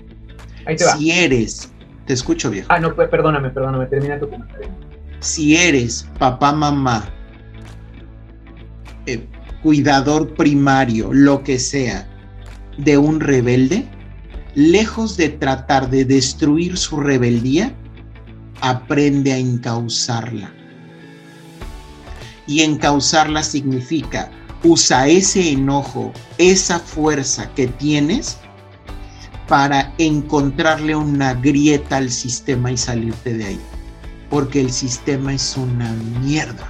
Ahí 0.66 0.76
te 0.76 0.84
va. 0.84 0.96
Si 0.96 1.10
eres, 1.10 1.70
te 2.06 2.12
escucho 2.12 2.50
viejo. 2.50 2.68
Ah, 2.70 2.80
no, 2.80 2.94
pues, 2.94 3.08
perdóname, 3.08 3.50
perdóname, 3.50 3.86
termina 3.86 4.18
tu 4.18 4.28
comentario. 4.28 4.68
Si 5.20 5.56
eres 5.56 6.08
papá, 6.18 6.52
mamá, 6.52 7.08
eh, 9.06 9.26
cuidador 9.62 10.34
primario, 10.34 11.12
lo 11.12 11.42
que 11.42 11.58
sea, 11.58 12.08
de 12.78 12.98
un 12.98 13.20
rebelde, 13.20 13.84
lejos 14.56 15.18
de 15.18 15.28
tratar 15.28 15.90
de 15.90 16.04
destruir 16.04 16.78
su 16.78 16.98
rebeldía, 16.98 17.72
aprende 18.62 19.32
a 19.32 19.36
encauzarla. 19.36 20.50
Y 22.48 22.62
encauzarla 22.62 23.42
significa 23.42 24.30
usa 24.64 25.06
ese 25.08 25.50
enojo, 25.50 26.12
esa 26.38 26.80
fuerza 26.80 27.52
que 27.54 27.66
tienes 27.66 28.38
para 29.46 29.92
encontrarle 29.98 30.96
una 30.96 31.34
grieta 31.34 31.98
al 31.98 32.10
sistema 32.10 32.72
y 32.72 32.78
salirte 32.78 33.34
de 33.34 33.44
ahí. 33.44 33.60
Porque 34.30 34.60
el 34.60 34.72
sistema 34.72 35.34
es 35.34 35.56
una 35.56 35.92
mierda. 36.22 36.68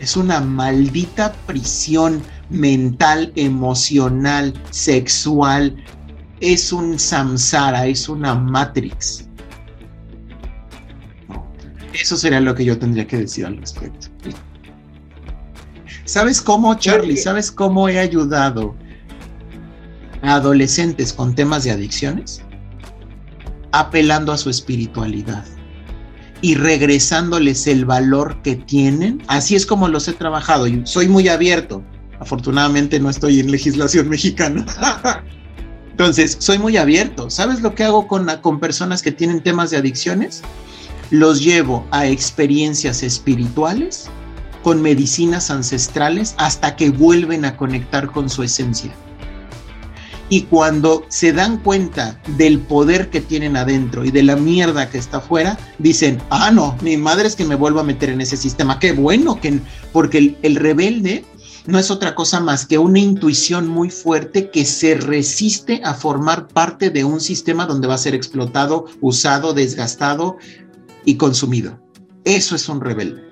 Es 0.00 0.16
una 0.16 0.40
maldita 0.40 1.34
prisión 1.46 2.22
mental, 2.50 3.32
emocional, 3.36 4.52
sexual. 4.70 5.76
Es 6.40 6.72
un 6.72 6.98
samsara, 6.98 7.86
es 7.86 8.08
una 8.08 8.34
matrix. 8.34 9.26
Eso 11.92 12.16
sería 12.16 12.40
lo 12.40 12.54
que 12.54 12.64
yo 12.64 12.78
tendría 12.78 13.06
que 13.06 13.18
decir 13.18 13.46
al 13.46 13.56
respecto. 13.58 14.08
¿Sabes 16.04 16.40
cómo, 16.40 16.74
Charlie? 16.74 17.16
¿Sabes 17.16 17.52
cómo 17.52 17.88
he 17.88 17.98
ayudado 17.98 18.74
a 20.22 20.34
adolescentes 20.34 21.12
con 21.12 21.34
temas 21.34 21.64
de 21.64 21.72
adicciones? 21.72 22.42
Apelando 23.72 24.32
a 24.32 24.38
su 24.38 24.50
espiritualidad 24.50 25.44
y 26.42 26.54
regresándoles 26.54 27.66
el 27.66 27.84
valor 27.84 28.40
que 28.42 28.56
tienen. 28.56 29.22
Así 29.26 29.54
es 29.54 29.66
como 29.66 29.88
los 29.88 30.08
he 30.08 30.12
trabajado 30.12 30.66
soy 30.84 31.08
muy 31.08 31.28
abierto. 31.28 31.84
Afortunadamente 32.20 33.00
no 33.00 33.10
estoy 33.10 33.40
en 33.40 33.50
legislación 33.50 34.08
mexicana. 34.08 34.64
Entonces, 35.90 36.36
soy 36.38 36.58
muy 36.58 36.76
abierto. 36.76 37.30
¿Sabes 37.30 37.60
lo 37.60 37.74
que 37.74 37.84
hago 37.84 38.06
con, 38.06 38.28
con 38.40 38.60
personas 38.60 39.02
que 39.02 39.10
tienen 39.10 39.42
temas 39.42 39.70
de 39.70 39.78
adicciones? 39.78 40.42
Los 41.10 41.42
llevo 41.42 41.86
a 41.90 42.06
experiencias 42.06 43.02
espirituales 43.02 44.08
con 44.62 44.82
medicinas 44.82 45.50
ancestrales 45.50 46.34
hasta 46.36 46.76
que 46.76 46.90
vuelven 46.90 47.44
a 47.44 47.56
conectar 47.56 48.12
con 48.12 48.28
su 48.28 48.42
esencia. 48.42 48.92
Y 50.28 50.42
cuando 50.42 51.04
se 51.08 51.32
dan 51.32 51.58
cuenta 51.58 52.20
del 52.36 52.60
poder 52.60 53.10
que 53.10 53.20
tienen 53.20 53.56
adentro 53.56 54.04
y 54.04 54.12
de 54.12 54.22
la 54.22 54.36
mierda 54.36 54.88
que 54.88 54.98
está 54.98 55.16
afuera, 55.16 55.58
dicen, 55.78 56.22
ah, 56.30 56.52
no, 56.52 56.76
mi 56.82 56.96
madre 56.96 57.26
es 57.26 57.34
que 57.34 57.44
me 57.44 57.56
vuelva 57.56 57.80
a 57.80 57.84
meter 57.84 58.10
en 58.10 58.20
ese 58.20 58.36
sistema. 58.36 58.78
Qué 58.78 58.92
bueno, 58.92 59.40
que, 59.40 59.58
porque 59.92 60.18
el, 60.18 60.38
el 60.42 60.56
rebelde 60.56 61.24
no 61.70 61.78
es 61.78 61.90
otra 61.90 62.14
cosa 62.14 62.40
más 62.40 62.66
que 62.66 62.78
una 62.78 62.98
intuición 62.98 63.68
muy 63.68 63.90
fuerte 63.90 64.50
que 64.50 64.64
se 64.64 64.96
resiste 64.96 65.80
a 65.84 65.94
formar 65.94 66.48
parte 66.48 66.90
de 66.90 67.04
un 67.04 67.20
sistema 67.20 67.64
donde 67.64 67.86
va 67.86 67.94
a 67.94 67.98
ser 67.98 68.14
explotado, 68.14 68.86
usado, 69.00 69.54
desgastado 69.54 70.36
y 71.04 71.16
consumido. 71.16 71.80
Eso 72.24 72.56
es 72.56 72.68
un 72.68 72.80
rebelde. 72.80 73.22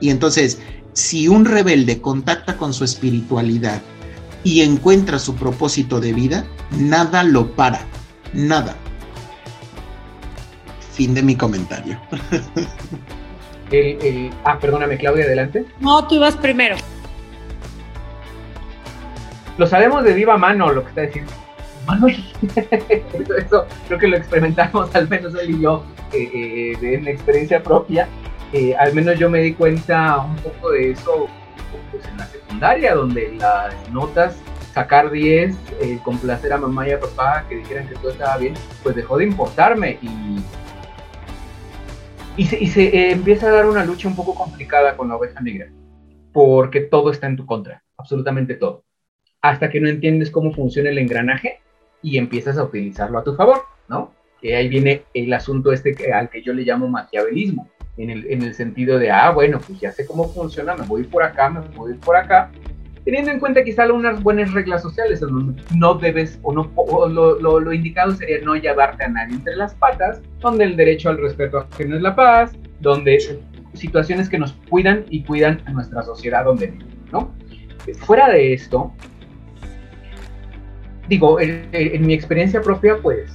Y 0.00 0.10
entonces, 0.10 0.58
si 0.92 1.28
un 1.28 1.46
rebelde 1.46 2.00
contacta 2.00 2.58
con 2.58 2.74
su 2.74 2.84
espiritualidad 2.84 3.80
y 4.44 4.60
encuentra 4.60 5.18
su 5.18 5.34
propósito 5.34 5.98
de 5.98 6.12
vida, 6.12 6.44
nada 6.78 7.24
lo 7.24 7.54
para, 7.56 7.86
nada. 8.34 8.76
Fin 10.92 11.14
de 11.14 11.22
mi 11.22 11.36
comentario. 11.36 11.98
ah, 14.44 14.58
perdóname, 14.58 14.98
Claudia, 14.98 15.24
adelante. 15.24 15.64
No, 15.80 16.06
tú 16.06 16.16
ibas 16.16 16.36
primero. 16.36 16.76
Lo 19.58 19.66
sabemos 19.66 20.04
de 20.04 20.14
viva 20.14 20.36
mano 20.38 20.72
lo 20.72 20.82
que 20.82 20.88
está 20.88 21.00
diciendo. 21.02 21.32
eso, 23.38 23.66
creo 23.88 23.98
que 23.98 24.08
lo 24.08 24.16
experimentamos, 24.16 24.94
al 24.94 25.08
menos 25.08 25.34
él 25.34 25.50
y 25.50 25.62
yo, 25.62 25.84
eh, 26.12 26.76
eh, 26.80 26.98
una 27.00 27.10
experiencia 27.10 27.62
propia. 27.62 28.08
Eh, 28.52 28.74
al 28.76 28.94
menos 28.94 29.18
yo 29.18 29.30
me 29.30 29.40
di 29.40 29.54
cuenta 29.54 30.18
un 30.18 30.36
poco 30.36 30.72
de 30.72 30.90
eso 30.90 31.28
pues, 31.90 32.04
en 32.06 32.16
la 32.16 32.26
secundaria, 32.26 32.94
donde 32.94 33.32
las 33.36 33.90
notas, 33.90 34.40
sacar 34.72 35.10
10, 35.10 35.56
eh, 35.80 35.98
complacer 36.02 36.52
a 36.52 36.58
mamá 36.58 36.88
y 36.88 36.92
a 36.92 37.00
papá, 37.00 37.44
que 37.48 37.56
dijeran 37.56 37.88
que 37.88 37.94
todo 37.96 38.10
estaba 38.10 38.36
bien, 38.38 38.54
pues 38.82 38.96
dejó 38.96 39.18
de 39.18 39.24
importarme 39.24 39.98
y, 40.02 40.40
y 42.36 42.44
se 42.44 42.84
eh, 42.84 43.12
empieza 43.12 43.48
a 43.48 43.52
dar 43.52 43.66
una 43.66 43.84
lucha 43.84 44.08
un 44.08 44.16
poco 44.16 44.34
complicada 44.34 44.96
con 44.96 45.08
la 45.08 45.16
oveja 45.16 45.40
negra, 45.40 45.68
porque 46.32 46.80
todo 46.80 47.10
está 47.10 47.26
en 47.26 47.36
tu 47.36 47.46
contra, 47.46 47.82
absolutamente 47.96 48.54
todo, 48.54 48.84
hasta 49.42 49.70
que 49.70 49.80
no 49.80 49.88
entiendes 49.88 50.30
cómo 50.30 50.52
funciona 50.52 50.90
el 50.90 50.98
engranaje 50.98 51.60
y 52.02 52.18
empiezas 52.18 52.58
a 52.58 52.64
utilizarlo 52.64 53.18
a 53.18 53.24
tu 53.24 53.34
favor, 53.34 53.62
¿no? 53.88 54.12
Que 54.40 54.56
ahí 54.56 54.68
viene 54.68 55.02
el 55.14 55.32
asunto 55.32 55.72
este 55.72 56.12
al 56.12 56.30
que 56.30 56.42
yo 56.42 56.52
le 56.52 56.62
llamo 56.62 56.88
maquiavelismo 56.88 57.68
en 57.96 58.10
el, 58.10 58.30
en 58.30 58.42
el 58.42 58.54
sentido 58.54 58.98
de, 58.98 59.10
ah, 59.10 59.30
bueno, 59.30 59.60
pues 59.66 59.80
ya 59.80 59.92
sé 59.92 60.06
cómo 60.06 60.28
funciona, 60.28 60.74
me 60.74 60.86
voy 60.86 61.04
por 61.04 61.22
acá, 61.22 61.50
me 61.50 61.60
voy 61.76 61.94
por 61.94 62.16
acá, 62.16 62.50
teniendo 63.04 63.30
en 63.30 63.40
cuenta 63.40 63.64
quizá 63.64 63.90
unas 63.92 64.22
buenas 64.22 64.52
reglas 64.52 64.82
sociales, 64.82 65.20
no 65.74 65.94
debes, 65.94 66.38
o, 66.42 66.52
no, 66.52 66.70
lo, 67.08 67.38
lo, 67.38 67.60
lo, 67.60 67.72
indicado 67.72 68.12
sería 68.12 68.40
no 68.42 68.56
llevarte 68.56 69.04
a 69.04 69.08
nadie 69.08 69.34
entre 69.34 69.56
las 69.56 69.74
patas, 69.74 70.20
donde 70.40 70.64
el 70.64 70.76
derecho 70.76 71.08
al 71.08 71.18
respeto 71.18 71.66
no 71.86 71.96
es 71.96 72.02
la 72.02 72.14
paz, 72.14 72.52
donde 72.80 73.18
situaciones 73.74 74.28
que 74.28 74.38
nos 74.38 74.52
cuidan 74.68 75.04
y 75.10 75.22
cuidan 75.24 75.62
a 75.66 75.72
nuestra 75.72 76.02
sociedad 76.02 76.44
donde 76.44 76.68
vivimos, 76.68 77.12
¿no? 77.12 77.34
Fuera 78.00 78.28
de 78.28 78.52
esto, 78.52 78.92
digo, 81.10 81.38
en, 81.38 81.68
en 81.72 82.06
mi 82.06 82.14
experiencia 82.14 82.62
propia, 82.62 82.96
pues, 83.02 83.30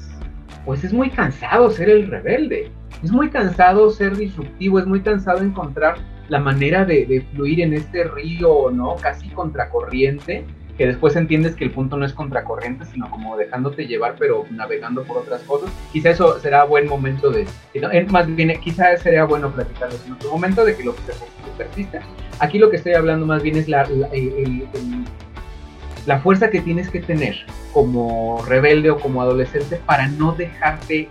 pues 0.65 0.83
es 0.83 0.91
muy 0.91 1.11
cansado 1.11 1.69
ser 1.69 1.91
el 1.91 2.07
rebelde 2.07 2.71
es 3.03 3.11
muy 3.11 3.29
cansado 3.29 3.91
ser 3.91 4.15
disruptivo, 4.17 4.79
es 4.79 4.85
muy 4.85 5.01
cansado 5.01 5.39
encontrar 5.39 5.97
la 6.27 6.39
manera 6.39 6.85
de, 6.85 7.23
fluir 7.33 7.61
en 7.61 7.73
este 7.73 8.03
río, 8.05 8.71
¿no? 8.71 8.95
Casi 8.95 9.29
contracorriente, 9.29 10.43
que 10.75 10.87
después 10.87 11.15
entiendes 11.15 11.55
que 11.55 11.65
el 11.65 11.71
punto 11.71 11.97
no 11.97 12.05
es 12.05 12.13
contracorriente, 12.13 12.83
sino 12.85 13.09
como 13.09 13.37
dejándote 13.37 13.85
llevar, 13.85 14.15
pero 14.17 14.45
navegando 14.49 15.03
por 15.03 15.17
otras 15.17 15.41
cosas. 15.43 15.69
Quizá 15.93 16.09
eso 16.09 16.39
será 16.39 16.63
buen 16.63 16.87
momento 16.87 17.29
de, 17.29 17.45
más 18.09 18.33
bien, 18.35 18.59
quizá 18.59 18.97
sería 18.97 19.25
bueno 19.25 19.51
platicarlo 19.51 19.95
en 20.05 20.13
otro 20.13 20.31
momento 20.31 20.65
de 20.65 20.75
que 20.75 20.83
lo 20.83 20.95
que 20.95 21.01
se 21.03 21.13
persiste. 21.57 21.99
Aquí 22.39 22.57
lo 22.57 22.71
que 22.71 22.77
estoy 22.77 22.93
hablando 22.93 23.25
más 23.25 23.43
bien 23.43 23.55
es 23.55 23.69
la, 23.69 23.87
la 23.87 24.09
fuerza 26.19 26.49
que 26.49 26.61
tienes 26.61 26.89
que 26.89 27.01
tener 27.01 27.35
como 27.73 28.43
rebelde 28.45 28.91
o 28.91 28.99
como 28.99 29.21
adolescente 29.21 29.79
para 29.85 30.07
no 30.07 30.33
dejarte 30.33 31.09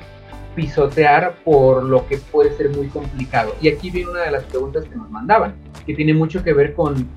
pisotear 0.55 1.35
por 1.45 1.83
lo 1.83 2.07
que 2.07 2.19
puede 2.19 2.53
ser 2.57 2.71
muy 2.71 2.87
complicado. 2.88 3.55
Y 3.61 3.69
aquí 3.69 3.90
viene 3.90 4.11
una 4.11 4.23
de 4.23 4.31
las 4.31 4.45
preguntas 4.45 4.85
que 4.85 4.95
nos 4.95 5.11
mandaban, 5.11 5.55
que 5.87 5.95
tiene 5.95 6.14
mucho 6.14 6.42
que 6.42 6.53
ver 6.53 6.75
con 6.75 7.09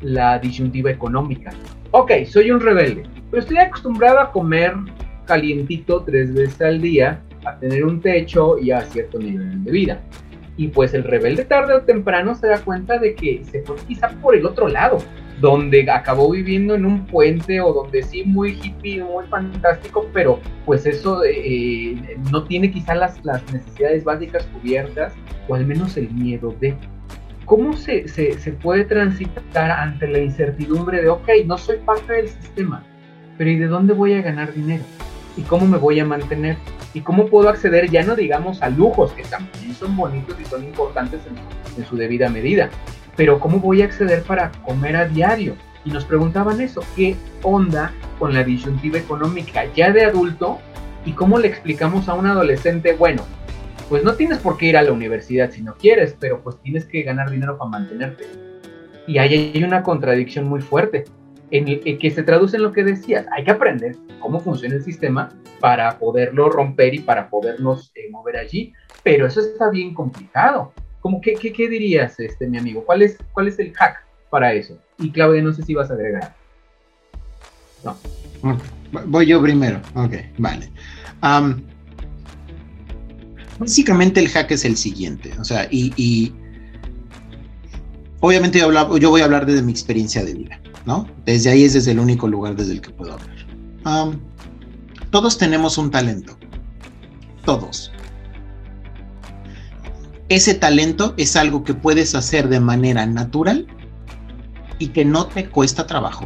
la 0.00 0.38
disyuntiva 0.38 0.90
económica. 0.90 1.50
Ok, 1.90 2.12
soy 2.26 2.50
un 2.50 2.60
rebelde, 2.60 3.02
pero 3.30 3.42
estoy 3.42 3.58
acostumbrado 3.58 4.20
a 4.20 4.32
comer 4.32 4.74
calientito 5.26 6.02
tres 6.02 6.32
veces 6.34 6.60
al 6.62 6.80
día, 6.80 7.22
a 7.44 7.58
tener 7.58 7.84
un 7.84 8.00
techo 8.00 8.58
y 8.58 8.70
a 8.70 8.80
cierto 8.82 9.18
nivel 9.18 9.62
de 9.64 9.70
vida. 9.70 10.00
Y 10.56 10.68
pues 10.68 10.94
el 10.94 11.04
rebelde 11.04 11.44
tarde 11.44 11.74
o 11.74 11.82
temprano 11.82 12.34
se 12.34 12.46
da 12.46 12.58
cuenta 12.58 12.98
de 12.98 13.14
que 13.14 13.42
se 13.44 13.62
fue 13.62 13.76
quizá 13.86 14.08
por 14.20 14.34
el 14.34 14.44
otro 14.44 14.68
lado, 14.68 14.98
donde 15.40 15.90
acabó 15.90 16.30
viviendo 16.30 16.74
en 16.74 16.84
un 16.84 17.06
puente 17.06 17.60
o 17.60 17.72
donde 17.72 18.02
sí 18.02 18.24
muy 18.24 18.60
hippie, 18.62 19.02
muy 19.02 19.24
fantástico, 19.26 20.06
pero 20.12 20.38
pues 20.66 20.84
eso 20.86 21.22
eh, 21.24 22.18
no 22.30 22.44
tiene 22.44 22.70
quizá 22.70 22.94
las, 22.94 23.24
las, 23.24 23.42
necesidades 23.52 24.04
básicas 24.04 24.46
cubiertas 24.46 25.14
o 25.48 25.54
al 25.54 25.66
menos 25.66 25.96
el 25.96 26.10
miedo 26.10 26.54
de... 26.60 26.76
¿Cómo 27.46 27.72
se, 27.72 28.06
se, 28.06 28.38
se 28.38 28.52
puede 28.52 28.84
transitar 28.84 29.70
ante 29.72 30.06
la 30.06 30.20
incertidumbre 30.20 31.02
de, 31.02 31.08
ok, 31.08 31.28
no 31.46 31.58
soy 31.58 31.78
parte 31.78 32.12
del 32.12 32.28
sistema, 32.28 32.84
pero 33.36 33.50
¿y 33.50 33.56
de 33.56 33.66
dónde 33.66 33.92
voy 33.92 34.12
a 34.12 34.22
ganar 34.22 34.52
dinero? 34.52 34.84
¿Y 35.36 35.42
cómo 35.42 35.66
me 35.66 35.78
voy 35.78 35.98
a 35.98 36.04
mantener? 36.04 36.56
¿Y 36.94 37.00
cómo 37.00 37.26
puedo 37.26 37.48
acceder, 37.48 37.90
ya 37.90 38.04
no 38.04 38.14
digamos 38.14 38.62
a 38.62 38.68
lujos, 38.68 39.12
que 39.12 39.22
también 39.22 39.74
son 39.74 39.96
bonitos 39.96 40.36
y 40.40 40.44
son 40.44 40.62
importantes 40.62 41.20
en, 41.26 41.80
en 41.80 41.88
su 41.88 41.96
debida 41.96 42.28
medida, 42.28 42.70
pero 43.20 43.38
¿cómo 43.38 43.58
voy 43.58 43.82
a 43.82 43.84
acceder 43.84 44.22
para 44.22 44.50
comer 44.64 44.96
a 44.96 45.06
diario? 45.06 45.54
Y 45.84 45.90
nos 45.90 46.06
preguntaban 46.06 46.58
eso, 46.58 46.80
¿qué 46.96 47.16
onda 47.42 47.92
con 48.18 48.32
la 48.32 48.42
disyuntiva 48.42 48.96
económica 48.96 49.66
ya 49.74 49.92
de 49.92 50.06
adulto? 50.06 50.58
¿Y 51.04 51.12
cómo 51.12 51.38
le 51.38 51.46
explicamos 51.46 52.08
a 52.08 52.14
un 52.14 52.24
adolescente, 52.24 52.94
bueno, 52.94 53.22
pues 53.90 54.04
no 54.04 54.14
tienes 54.14 54.38
por 54.38 54.56
qué 54.56 54.68
ir 54.68 54.78
a 54.78 54.82
la 54.82 54.92
universidad 54.92 55.50
si 55.50 55.60
no 55.60 55.74
quieres, 55.74 56.16
pero 56.18 56.40
pues 56.42 56.56
tienes 56.62 56.86
que 56.86 57.02
ganar 57.02 57.30
dinero 57.30 57.58
para 57.58 57.68
mantenerte? 57.68 58.24
Y 59.06 59.18
ahí 59.18 59.52
hay 59.54 59.64
una 59.64 59.82
contradicción 59.82 60.48
muy 60.48 60.62
fuerte, 60.62 61.04
en 61.50 61.68
el 61.68 61.98
que 61.98 62.10
se 62.10 62.22
traduce 62.22 62.56
en 62.56 62.62
lo 62.62 62.72
que 62.72 62.84
decías, 62.84 63.26
hay 63.36 63.44
que 63.44 63.50
aprender 63.50 63.96
cómo 64.18 64.40
funciona 64.40 64.76
el 64.76 64.82
sistema 64.82 65.28
para 65.60 65.98
poderlo 65.98 66.48
romper 66.48 66.94
y 66.94 67.00
para 67.00 67.28
podernos 67.28 67.92
eh, 67.96 68.08
mover 68.10 68.38
allí, 68.38 68.72
pero 69.02 69.26
eso 69.26 69.40
está 69.40 69.68
bien 69.68 69.92
complicado. 69.92 70.72
¿Cómo, 71.00 71.20
qué, 71.20 71.34
qué, 71.34 71.68
dirías, 71.68 72.20
este, 72.20 72.46
mi 72.46 72.58
amigo? 72.58 72.84
¿Cuál 72.84 73.02
es, 73.02 73.16
¿Cuál 73.32 73.48
es 73.48 73.58
el 73.58 73.72
hack 73.72 74.04
para 74.28 74.52
eso? 74.52 74.78
Y 74.98 75.10
Claudia, 75.10 75.42
no 75.42 75.52
sé 75.52 75.62
si 75.62 75.74
vas 75.74 75.90
a 75.90 75.94
agregar. 75.94 76.34
No. 77.84 77.96
Voy 79.06 79.26
yo 79.26 79.40
primero. 79.40 79.80
Ok, 79.94 80.14
vale. 80.38 80.70
básicamente 83.58 84.20
el 84.20 84.28
hack 84.28 84.50
es 84.50 84.64
el 84.64 84.76
siguiente. 84.76 85.32
O 85.40 85.44
sea, 85.44 85.66
y, 85.70 86.34
obviamente 88.20 88.58
yo, 88.58 88.98
yo, 88.98 89.10
voy 89.10 89.22
a 89.22 89.24
hablar 89.24 89.46
desde 89.46 89.62
mi 89.62 89.72
experiencia 89.72 90.22
de 90.22 90.34
vida, 90.34 90.60
¿no? 90.84 91.08
Desde 91.24 91.50
ahí 91.50 91.64
es 91.64 91.72
desde 91.72 91.92
el 91.92 91.98
único 91.98 92.28
lugar 92.28 92.56
desde 92.56 92.72
el 92.72 92.80
que 92.82 92.90
puedo 92.90 93.14
hablar. 93.14 94.18
todos 95.10 95.38
tenemos 95.38 95.78
un 95.78 95.90
talento. 95.90 96.36
Todos 97.46 97.90
ese 100.30 100.54
talento 100.54 101.12
es 101.16 101.34
algo 101.34 101.64
que 101.64 101.74
puedes 101.74 102.14
hacer 102.14 102.48
de 102.48 102.60
manera 102.60 103.04
natural 103.04 103.66
y 104.78 104.88
que 104.88 105.04
no 105.04 105.26
te 105.26 105.50
cuesta 105.50 105.88
trabajo. 105.88 106.24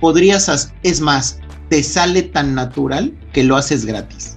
Podrías, 0.00 0.72
es 0.84 1.00
más, 1.00 1.40
te 1.68 1.82
sale 1.82 2.22
tan 2.22 2.54
natural 2.54 3.12
que 3.32 3.42
lo 3.42 3.56
haces 3.56 3.84
gratis. 3.84 4.36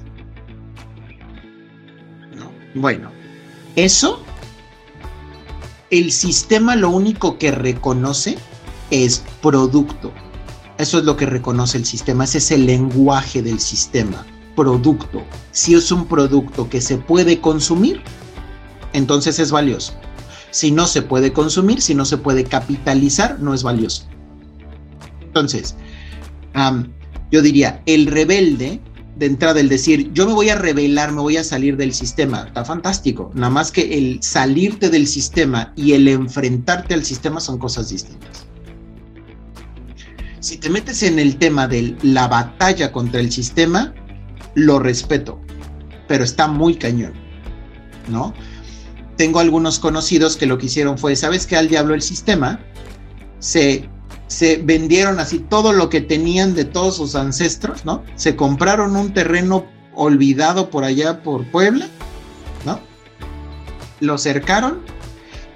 Bueno, 2.73 3.11
eso, 3.75 4.23
el 5.91 6.11
sistema 6.11 6.75
lo 6.75 6.89
único 6.89 7.37
que 7.37 7.51
reconoce 7.51 8.39
es 8.89 9.23
producto. 9.41 10.11
Eso 10.79 10.97
es 10.97 11.03
lo 11.03 11.15
que 11.15 11.27
reconoce 11.27 11.77
el 11.77 11.85
sistema, 11.85 12.23
ese 12.23 12.39
es 12.39 12.49
el 12.49 12.65
lenguaje 12.65 13.43
del 13.43 13.59
sistema 13.59 14.25
producto. 14.59 15.23
Si 15.51 15.73
es 15.73 15.89
un 15.89 16.05
producto 16.05 16.69
que 16.69 16.81
se 16.81 16.97
puede 16.97 17.39
consumir, 17.39 18.01
entonces 18.91 19.39
es 19.39 19.51
valioso. 19.51 19.93
Si 20.51 20.71
no 20.71 20.85
se 20.85 21.01
puede 21.01 21.31
consumir, 21.31 21.81
si 21.81 21.95
no 21.95 22.03
se 22.03 22.17
puede 22.17 22.43
capitalizar, 22.43 23.39
no 23.39 23.53
es 23.53 23.63
valioso. 23.63 24.03
Entonces, 25.21 25.75
yo 27.31 27.41
diría, 27.41 27.81
el 27.85 28.07
rebelde, 28.07 28.81
de 29.15 29.25
entrada, 29.25 29.61
el 29.61 29.69
decir, 29.69 30.11
yo 30.13 30.25
me 30.27 30.33
voy 30.33 30.49
a 30.49 30.55
rebelar, 30.55 31.11
me 31.13 31.21
voy 31.21 31.37
a 31.37 31.43
salir 31.43 31.77
del 31.77 31.93
sistema, 31.93 32.45
está 32.47 32.65
fantástico. 32.65 33.31
Nada 33.33 33.49
más 33.49 33.71
que 33.71 33.97
el 33.97 34.19
salirte 34.21 34.89
del 34.89 35.07
sistema 35.07 35.71
y 35.75 35.93
el 35.93 36.07
enfrentarte 36.07 36.93
al 36.95 37.05
sistema 37.05 37.39
son 37.39 37.59
cosas 37.59 37.89
distintas. 37.89 38.45
Si 40.41 40.57
te 40.57 40.69
metes 40.69 41.03
en 41.03 41.19
el 41.19 41.37
tema 41.37 41.67
de 41.67 41.95
la 42.01 42.27
batalla 42.27 42.91
contra 42.91 43.19
el 43.19 43.31
sistema, 43.31 43.93
lo 44.55 44.79
respeto, 44.79 45.39
pero 46.07 46.23
está 46.23 46.47
muy 46.47 46.75
cañón, 46.75 47.13
¿no? 48.07 48.33
Tengo 49.17 49.39
algunos 49.39 49.79
conocidos 49.79 50.37
que 50.37 50.45
lo 50.45 50.57
que 50.57 50.67
hicieron 50.67 50.97
fue, 50.97 51.15
¿sabes 51.15 51.45
qué? 51.45 51.57
Al 51.57 51.67
diablo 51.67 51.93
el 51.93 52.01
sistema, 52.01 52.59
se, 53.39 53.89
se 54.27 54.57
vendieron 54.57 55.19
así 55.19 55.39
todo 55.39 55.73
lo 55.73 55.89
que 55.89 56.01
tenían 56.01 56.55
de 56.55 56.65
todos 56.65 56.97
sus 56.97 57.15
ancestros, 57.15 57.85
¿no? 57.85 58.03
Se 58.15 58.35
compraron 58.35 58.95
un 58.95 59.13
terreno 59.13 59.65
olvidado 59.93 60.69
por 60.69 60.83
allá 60.83 61.21
por 61.23 61.49
Puebla, 61.51 61.87
¿no? 62.65 62.79
Lo 63.99 64.17
cercaron 64.17 64.81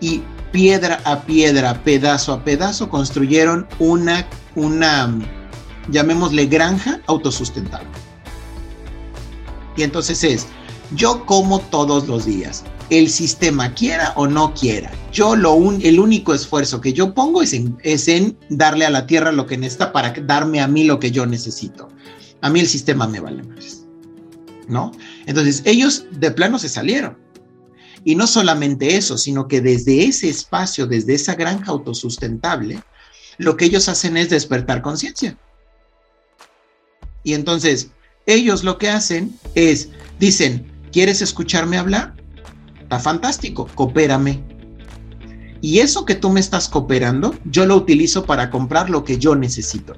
y 0.01 0.21
piedra 0.51 1.01
a 1.06 1.21
piedra, 1.21 1.84
pedazo 1.84 2.34
a 2.34 2.43
pedazo, 2.43 2.89
construyeron 2.89 3.67
una, 3.79 4.27
una, 4.56 5.13
llamémosle 5.89 6.45
granja 6.45 6.99
autosustentable. 7.08 7.88
Y 9.75 9.83
entonces 9.83 10.23
es, 10.23 10.47
yo 10.95 11.25
como 11.25 11.59
todos 11.59 12.07
los 12.07 12.25
días, 12.25 12.63
el 12.89 13.09
sistema 13.09 13.73
quiera 13.73 14.13
o 14.15 14.27
no 14.27 14.53
quiera. 14.53 14.91
Yo 15.12 15.36
lo 15.36 15.55
el 15.81 15.99
único 15.99 16.33
esfuerzo 16.33 16.81
que 16.81 16.93
yo 16.93 17.13
pongo 17.13 17.41
es 17.41 17.53
en, 17.53 17.77
es 17.83 18.07
en 18.07 18.38
darle 18.49 18.86
a 18.86 18.89
la 18.89 19.07
tierra 19.07 19.31
lo 19.31 19.45
que 19.45 19.57
necesita 19.57 19.91
para 19.91 20.12
darme 20.12 20.62
a 20.62 20.67
mí 20.67 20.83
lo 20.83 20.99
que 20.99 21.12
yo 21.12 21.25
necesito. 21.25 21.89
A 22.41 22.49
mí 22.49 22.59
el 22.59 22.67
sistema 22.67 23.07
me 23.07 23.19
vale 23.19 23.43
más. 23.43 23.86
¿No? 24.67 24.91
Entonces 25.25 25.62
ellos 25.65 26.05
de 26.12 26.31
plano 26.31 26.59
se 26.59 26.69
salieron. 26.69 27.17
Y 28.05 28.15
no 28.15 28.27
solamente 28.27 28.97
eso, 28.97 29.17
sino 29.17 29.47
que 29.47 29.62
desde 29.62 30.03
ese 30.03 30.29
espacio, 30.29 30.88
desde 30.88 31.13
esa 31.13 31.36
granja 31.36 31.71
autosustentable, 31.71 32.83
lo 33.38 33.55
que 33.55 33.65
ellos 33.65 33.88
hacen 33.88 34.17
es 34.17 34.29
despertar 34.29 34.81
conciencia. 34.81 35.38
Y 37.23 37.33
entonces, 37.33 37.91
ellos 38.25 38.63
lo 38.63 38.77
que 38.77 38.89
hacen 38.89 39.38
es, 39.55 39.89
dicen, 40.19 40.71
¿quieres 40.91 41.21
escucharme 41.21 41.77
hablar? 41.77 42.15
Está 42.81 42.99
fantástico, 42.99 43.67
coopérame. 43.75 44.43
Y 45.62 45.79
eso 45.79 46.05
que 46.05 46.15
tú 46.15 46.29
me 46.29 46.39
estás 46.39 46.67
cooperando, 46.67 47.36
yo 47.45 47.65
lo 47.65 47.75
utilizo 47.75 48.25
para 48.25 48.49
comprar 48.49 48.89
lo 48.89 49.03
que 49.03 49.17
yo 49.17 49.36
necesito. 49.36 49.95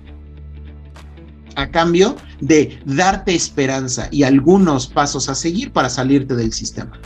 A 1.56 1.72
cambio 1.72 2.16
de 2.40 2.80
darte 2.86 3.34
esperanza 3.34 4.08
y 4.12 4.24
algunos 4.24 4.88
pasos 4.88 5.30
a 5.30 5.36
seguir 5.36 5.72
para 5.72 5.90
salirte 5.90 6.36
del 6.36 6.54
sistema. 6.54 7.00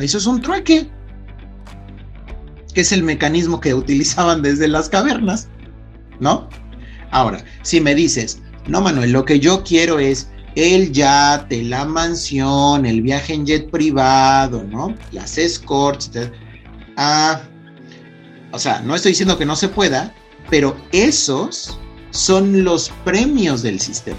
Eso 0.00 0.18
es 0.18 0.26
un 0.26 0.40
trueque, 0.40 0.90
que 2.74 2.80
es 2.80 2.92
el 2.92 3.02
mecanismo 3.02 3.60
que 3.60 3.74
utilizaban 3.74 4.42
desde 4.42 4.68
las 4.68 4.88
cavernas, 4.88 5.48
¿no? 6.20 6.48
Ahora, 7.10 7.44
si 7.62 7.80
me 7.80 7.94
dices, 7.94 8.42
no, 8.68 8.80
Manuel, 8.80 9.12
lo 9.12 9.24
que 9.24 9.38
yo 9.38 9.62
quiero 9.62 9.98
es 9.98 10.28
el 10.56 10.92
yate, 10.92 11.62
la 11.62 11.84
mansión, 11.84 12.86
el 12.86 13.02
viaje 13.02 13.34
en 13.34 13.46
jet 13.46 13.70
privado, 13.70 14.64
¿no? 14.64 14.94
Las 15.12 15.38
escorts, 15.38 16.10
ah, 16.96 17.42
o 18.50 18.58
sea, 18.58 18.80
no 18.80 18.94
estoy 18.94 19.12
diciendo 19.12 19.38
que 19.38 19.44
no 19.44 19.54
se 19.54 19.68
pueda, 19.68 20.14
pero 20.50 20.76
esos 20.92 21.78
son 22.10 22.64
los 22.64 22.90
premios 23.04 23.62
del 23.62 23.80
sistema. 23.80 24.18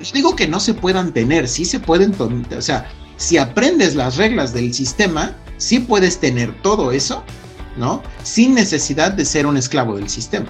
Yo 0.00 0.12
digo 0.12 0.36
que 0.36 0.48
no 0.48 0.60
se 0.60 0.74
puedan 0.74 1.12
tener, 1.12 1.48
sí 1.48 1.64
se 1.64 1.80
pueden, 1.80 2.14
o 2.18 2.60
sea, 2.60 2.90
si 3.16 3.38
aprendes 3.38 3.94
las 3.94 4.16
reglas 4.16 4.52
del 4.52 4.74
sistema, 4.74 5.36
sí 5.56 5.78
puedes 5.78 6.18
tener 6.18 6.60
todo 6.60 6.92
eso, 6.92 7.22
¿no? 7.76 8.02
Sin 8.22 8.54
necesidad 8.54 9.12
de 9.12 9.24
ser 9.24 9.46
un 9.46 9.56
esclavo 9.56 9.96
del 9.96 10.10
sistema. 10.10 10.48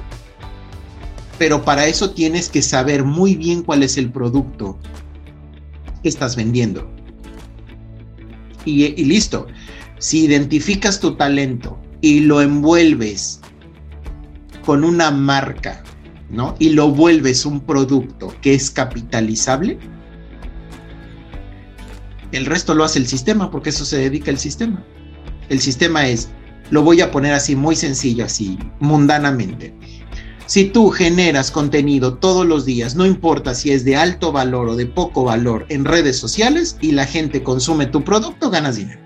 Pero 1.39 1.65
para 1.65 1.87
eso 1.87 2.11
tienes 2.11 2.49
que 2.49 2.63
saber 2.63 3.05
muy 3.05 3.35
bien 3.35 3.63
cuál 3.63 3.83
es 3.83 3.97
el 3.97 4.11
producto 4.11 4.79
que 6.03 6.09
estás 6.09 6.37
vendiendo. 6.37 6.89
Y, 8.65 9.05
listo. 9.05 9.47
Si 9.99 10.25
identificas 10.25 11.01
tu 11.01 11.17
talento 11.17 11.79
y 12.01 12.21
lo 12.21 12.43
envuelves 12.43 13.41
con 14.65 14.85
una 14.85 15.11
marca, 15.11 15.83
¿no? 16.31 16.55
Y 16.59 16.71
lo 16.71 16.91
vuelves 16.91 17.47
un 17.47 17.61
producto 17.61 18.35
que 18.43 18.55
es 18.55 18.71
capitalizable, 18.71 19.79
el 22.33 22.47
resto 22.47 22.75
lo 22.75 22.85
hace 22.85 22.99
el 22.99 23.07
sistema, 23.07 23.51
porque 23.51 23.71
eso 23.71 23.85
se 23.85 23.99
dedica 23.99 24.31
el 24.31 24.39
sistema. 24.39 24.85
El 25.49 25.61
sistema 25.61 26.09
es, 26.09 26.29
lo 26.71 26.83
voy 26.83 27.01
a 27.01 27.11
poner 27.11 27.33
así 27.33 27.55
muy 27.55 27.77
sencillo, 27.77 28.25
así 28.25 28.59
mundanamente. 28.81 29.75
Si 30.47 30.65
tú 30.65 30.91
generas 30.91 31.51
contenido 31.51 32.15
todos 32.15 32.47
los 32.47 32.65
días, 32.65 32.95
no 32.95 33.07
importa 33.07 33.55
si 33.55 33.71
es 33.71 33.85
de 33.85 33.97
alto 33.97 34.33
valor 34.33 34.69
o 34.69 34.77
de 34.77 34.87
poco 34.87 35.25
valor 35.25 35.67
en 35.69 35.85
redes 35.85 36.19
sociales 36.19 36.77
y 36.81 36.93
la 36.93 37.07
gente 37.07 37.43
consume 37.43 37.87
tu 37.87 38.05
producto, 38.05 38.51
ganas 38.51 38.77
dinero. 38.77 39.01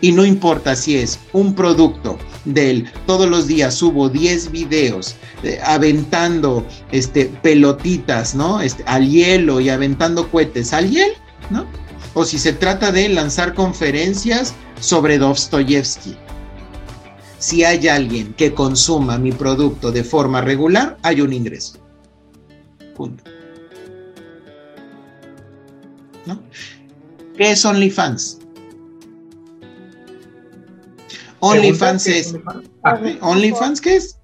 Y 0.00 0.12
no 0.12 0.24
importa 0.24 0.76
si 0.76 0.96
es 0.96 1.18
un 1.32 1.54
producto 1.54 2.18
del 2.44 2.90
todos 3.06 3.28
los 3.28 3.46
días 3.46 3.74
subo 3.74 4.08
10 4.08 4.50
videos 4.50 5.14
eh, 5.42 5.58
aventando 5.64 6.66
este, 6.92 7.26
pelotitas, 7.42 8.34
¿no? 8.34 8.60
Este, 8.60 8.82
al 8.86 9.08
hielo 9.08 9.60
y 9.60 9.70
aventando 9.70 10.30
cohetes 10.30 10.72
al 10.72 10.90
hielo, 10.90 11.14
¿no? 11.50 11.66
o 12.14 12.24
si 12.24 12.38
se 12.38 12.52
trata 12.52 12.92
de 12.92 13.08
lanzar 13.08 13.54
conferencias 13.54 14.54
sobre 14.80 15.18
Dostoyevsky. 15.18 16.16
Si 17.44 17.62
hay 17.62 17.88
alguien 17.88 18.32
que 18.32 18.54
consuma 18.54 19.18
mi 19.18 19.30
producto 19.30 19.92
de 19.92 20.02
forma 20.02 20.40
regular, 20.40 20.96
hay 21.02 21.20
un 21.20 21.30
ingreso. 21.30 21.74
Punto. 22.96 23.22
¿No? 26.24 26.40
¿Qué 27.36 27.50
es 27.50 27.62
OnlyFans? 27.66 28.38
OnlyFans 31.40 32.06
es. 32.06 32.34
OnlyFans, 33.20 33.82
¿qué 33.82 33.96
es? 33.96 34.16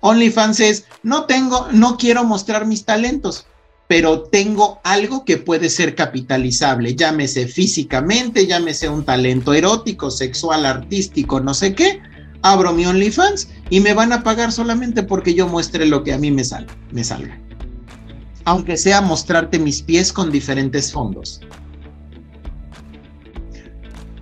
OnlyFans 0.00 0.60
es, 0.60 0.84
no 1.02 1.24
tengo, 1.24 1.68
no 1.72 1.96
quiero 1.96 2.22
mostrar 2.24 2.66
mis 2.66 2.84
talentos 2.84 3.46
pero 3.86 4.24
tengo 4.24 4.82
algo 4.84 5.24
que 5.24 5.38
puede 5.38 5.70
ser 5.70 5.94
capitalizable, 5.94 6.94
llámese 6.94 7.48
físicamente, 7.48 8.46
llámese 8.46 8.90
un 8.90 9.02
talento 9.02 9.54
erótico, 9.54 10.10
sexual, 10.10 10.66
artístico, 10.66 11.40
no 11.40 11.54
sé 11.54 11.74
qué, 11.74 12.02
abro 12.42 12.72
mi 12.72 12.86
OnlyFans 12.86 13.48
y 13.70 13.80
me 13.80 13.94
van 13.94 14.12
a 14.12 14.22
pagar 14.22 14.52
solamente 14.52 15.02
porque 15.02 15.34
yo 15.34 15.48
muestre 15.48 15.86
lo 15.86 16.04
que 16.04 16.12
a 16.12 16.18
mí 16.18 16.30
me, 16.30 16.44
salga, 16.44 16.74
me 16.92 17.04
salga. 17.04 17.38
Aunque 18.44 18.76
sea 18.76 19.00
mostrarte 19.00 19.58
mis 19.58 19.82
pies 19.82 20.12
con 20.12 20.30
diferentes 20.30 20.92
fondos. 20.92 21.40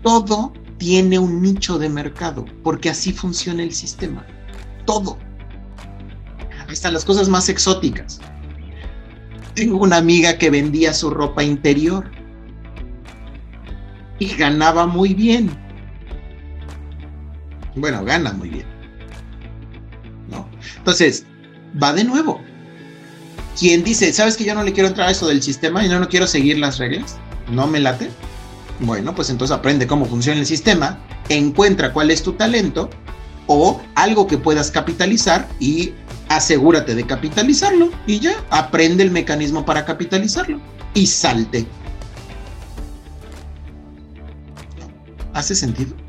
Todo 0.03 0.53
tiene 0.79 1.19
un 1.19 1.43
nicho 1.43 1.79
de 1.79 1.89
mercado, 1.89 2.45
porque 2.63 2.91
así 2.91 3.13
funciona 3.13 3.63
el 3.63 3.73
sistema. 3.73 4.27
Todo. 4.85 5.19
Hasta 6.69 6.91
las 6.91 7.05
cosas 7.05 7.29
más 7.29 7.49
exóticas 7.49 8.21
tengo 9.57 9.79
una 9.79 9.97
amiga 9.97 10.37
que 10.37 10.51
vendía 10.51 10.93
su 10.93 11.09
ropa 11.09 11.43
interior 11.43 12.11
y 14.19 14.29
ganaba 14.37 14.87
muy 14.87 15.15
bien. 15.15 15.51
Bueno, 17.77 18.05
gana 18.05 18.33
muy 18.33 18.49
bien. 18.49 18.67
¿No? 20.29 20.49
Entonces, 20.79 21.25
va 21.81 21.93
de 21.93 22.05
nuevo. 22.05 22.41
Quien 23.59 23.85
dice, 23.85 24.13
¿sabes 24.13 24.37
que 24.37 24.45
yo 24.45 24.55
no 24.55 24.63
le 24.63 24.73
quiero 24.73 24.89
entrar 24.89 25.09
a 25.09 25.13
eso 25.13 25.27
del 25.29 25.43
sistema 25.43 25.85
y 25.85 25.89
no, 25.89 26.01
no 26.01 26.09
quiero 26.09 26.27
seguir 26.27 26.59
las 26.59 26.79
reglas? 26.79 27.17
¿No 27.51 27.67
me 27.67 27.81
late? 27.81 28.11
Bueno, 28.81 29.15
pues 29.15 29.31
entonces 29.31 29.57
aprende 29.57 29.87
cómo 29.87 30.05
funciona 30.05 30.41
el 30.41 30.47
sistema, 30.47 30.99
encuentra 31.29 31.93
cuál 31.93 32.11
es 32.11 32.23
tu 32.23 32.33
talento 32.33 32.91
o 33.47 33.81
algo 33.95 34.27
que 34.27 34.37
puedas 34.37 34.71
capitalizar 34.71 35.49
y 35.61 35.93
asegúrate 36.29 36.95
de 36.95 37.07
capitalizarlo 37.07 37.91
y 38.07 38.21
ya, 38.21 38.35
aprende 38.51 39.05
el 39.05 39.11
mecanismo 39.11 39.65
para 39.65 39.85
capitalizarlo 39.85 40.61
y 40.93 41.07
salte. 41.07 41.67
¿Hace 45.33 45.55
sentido? 45.55 46.06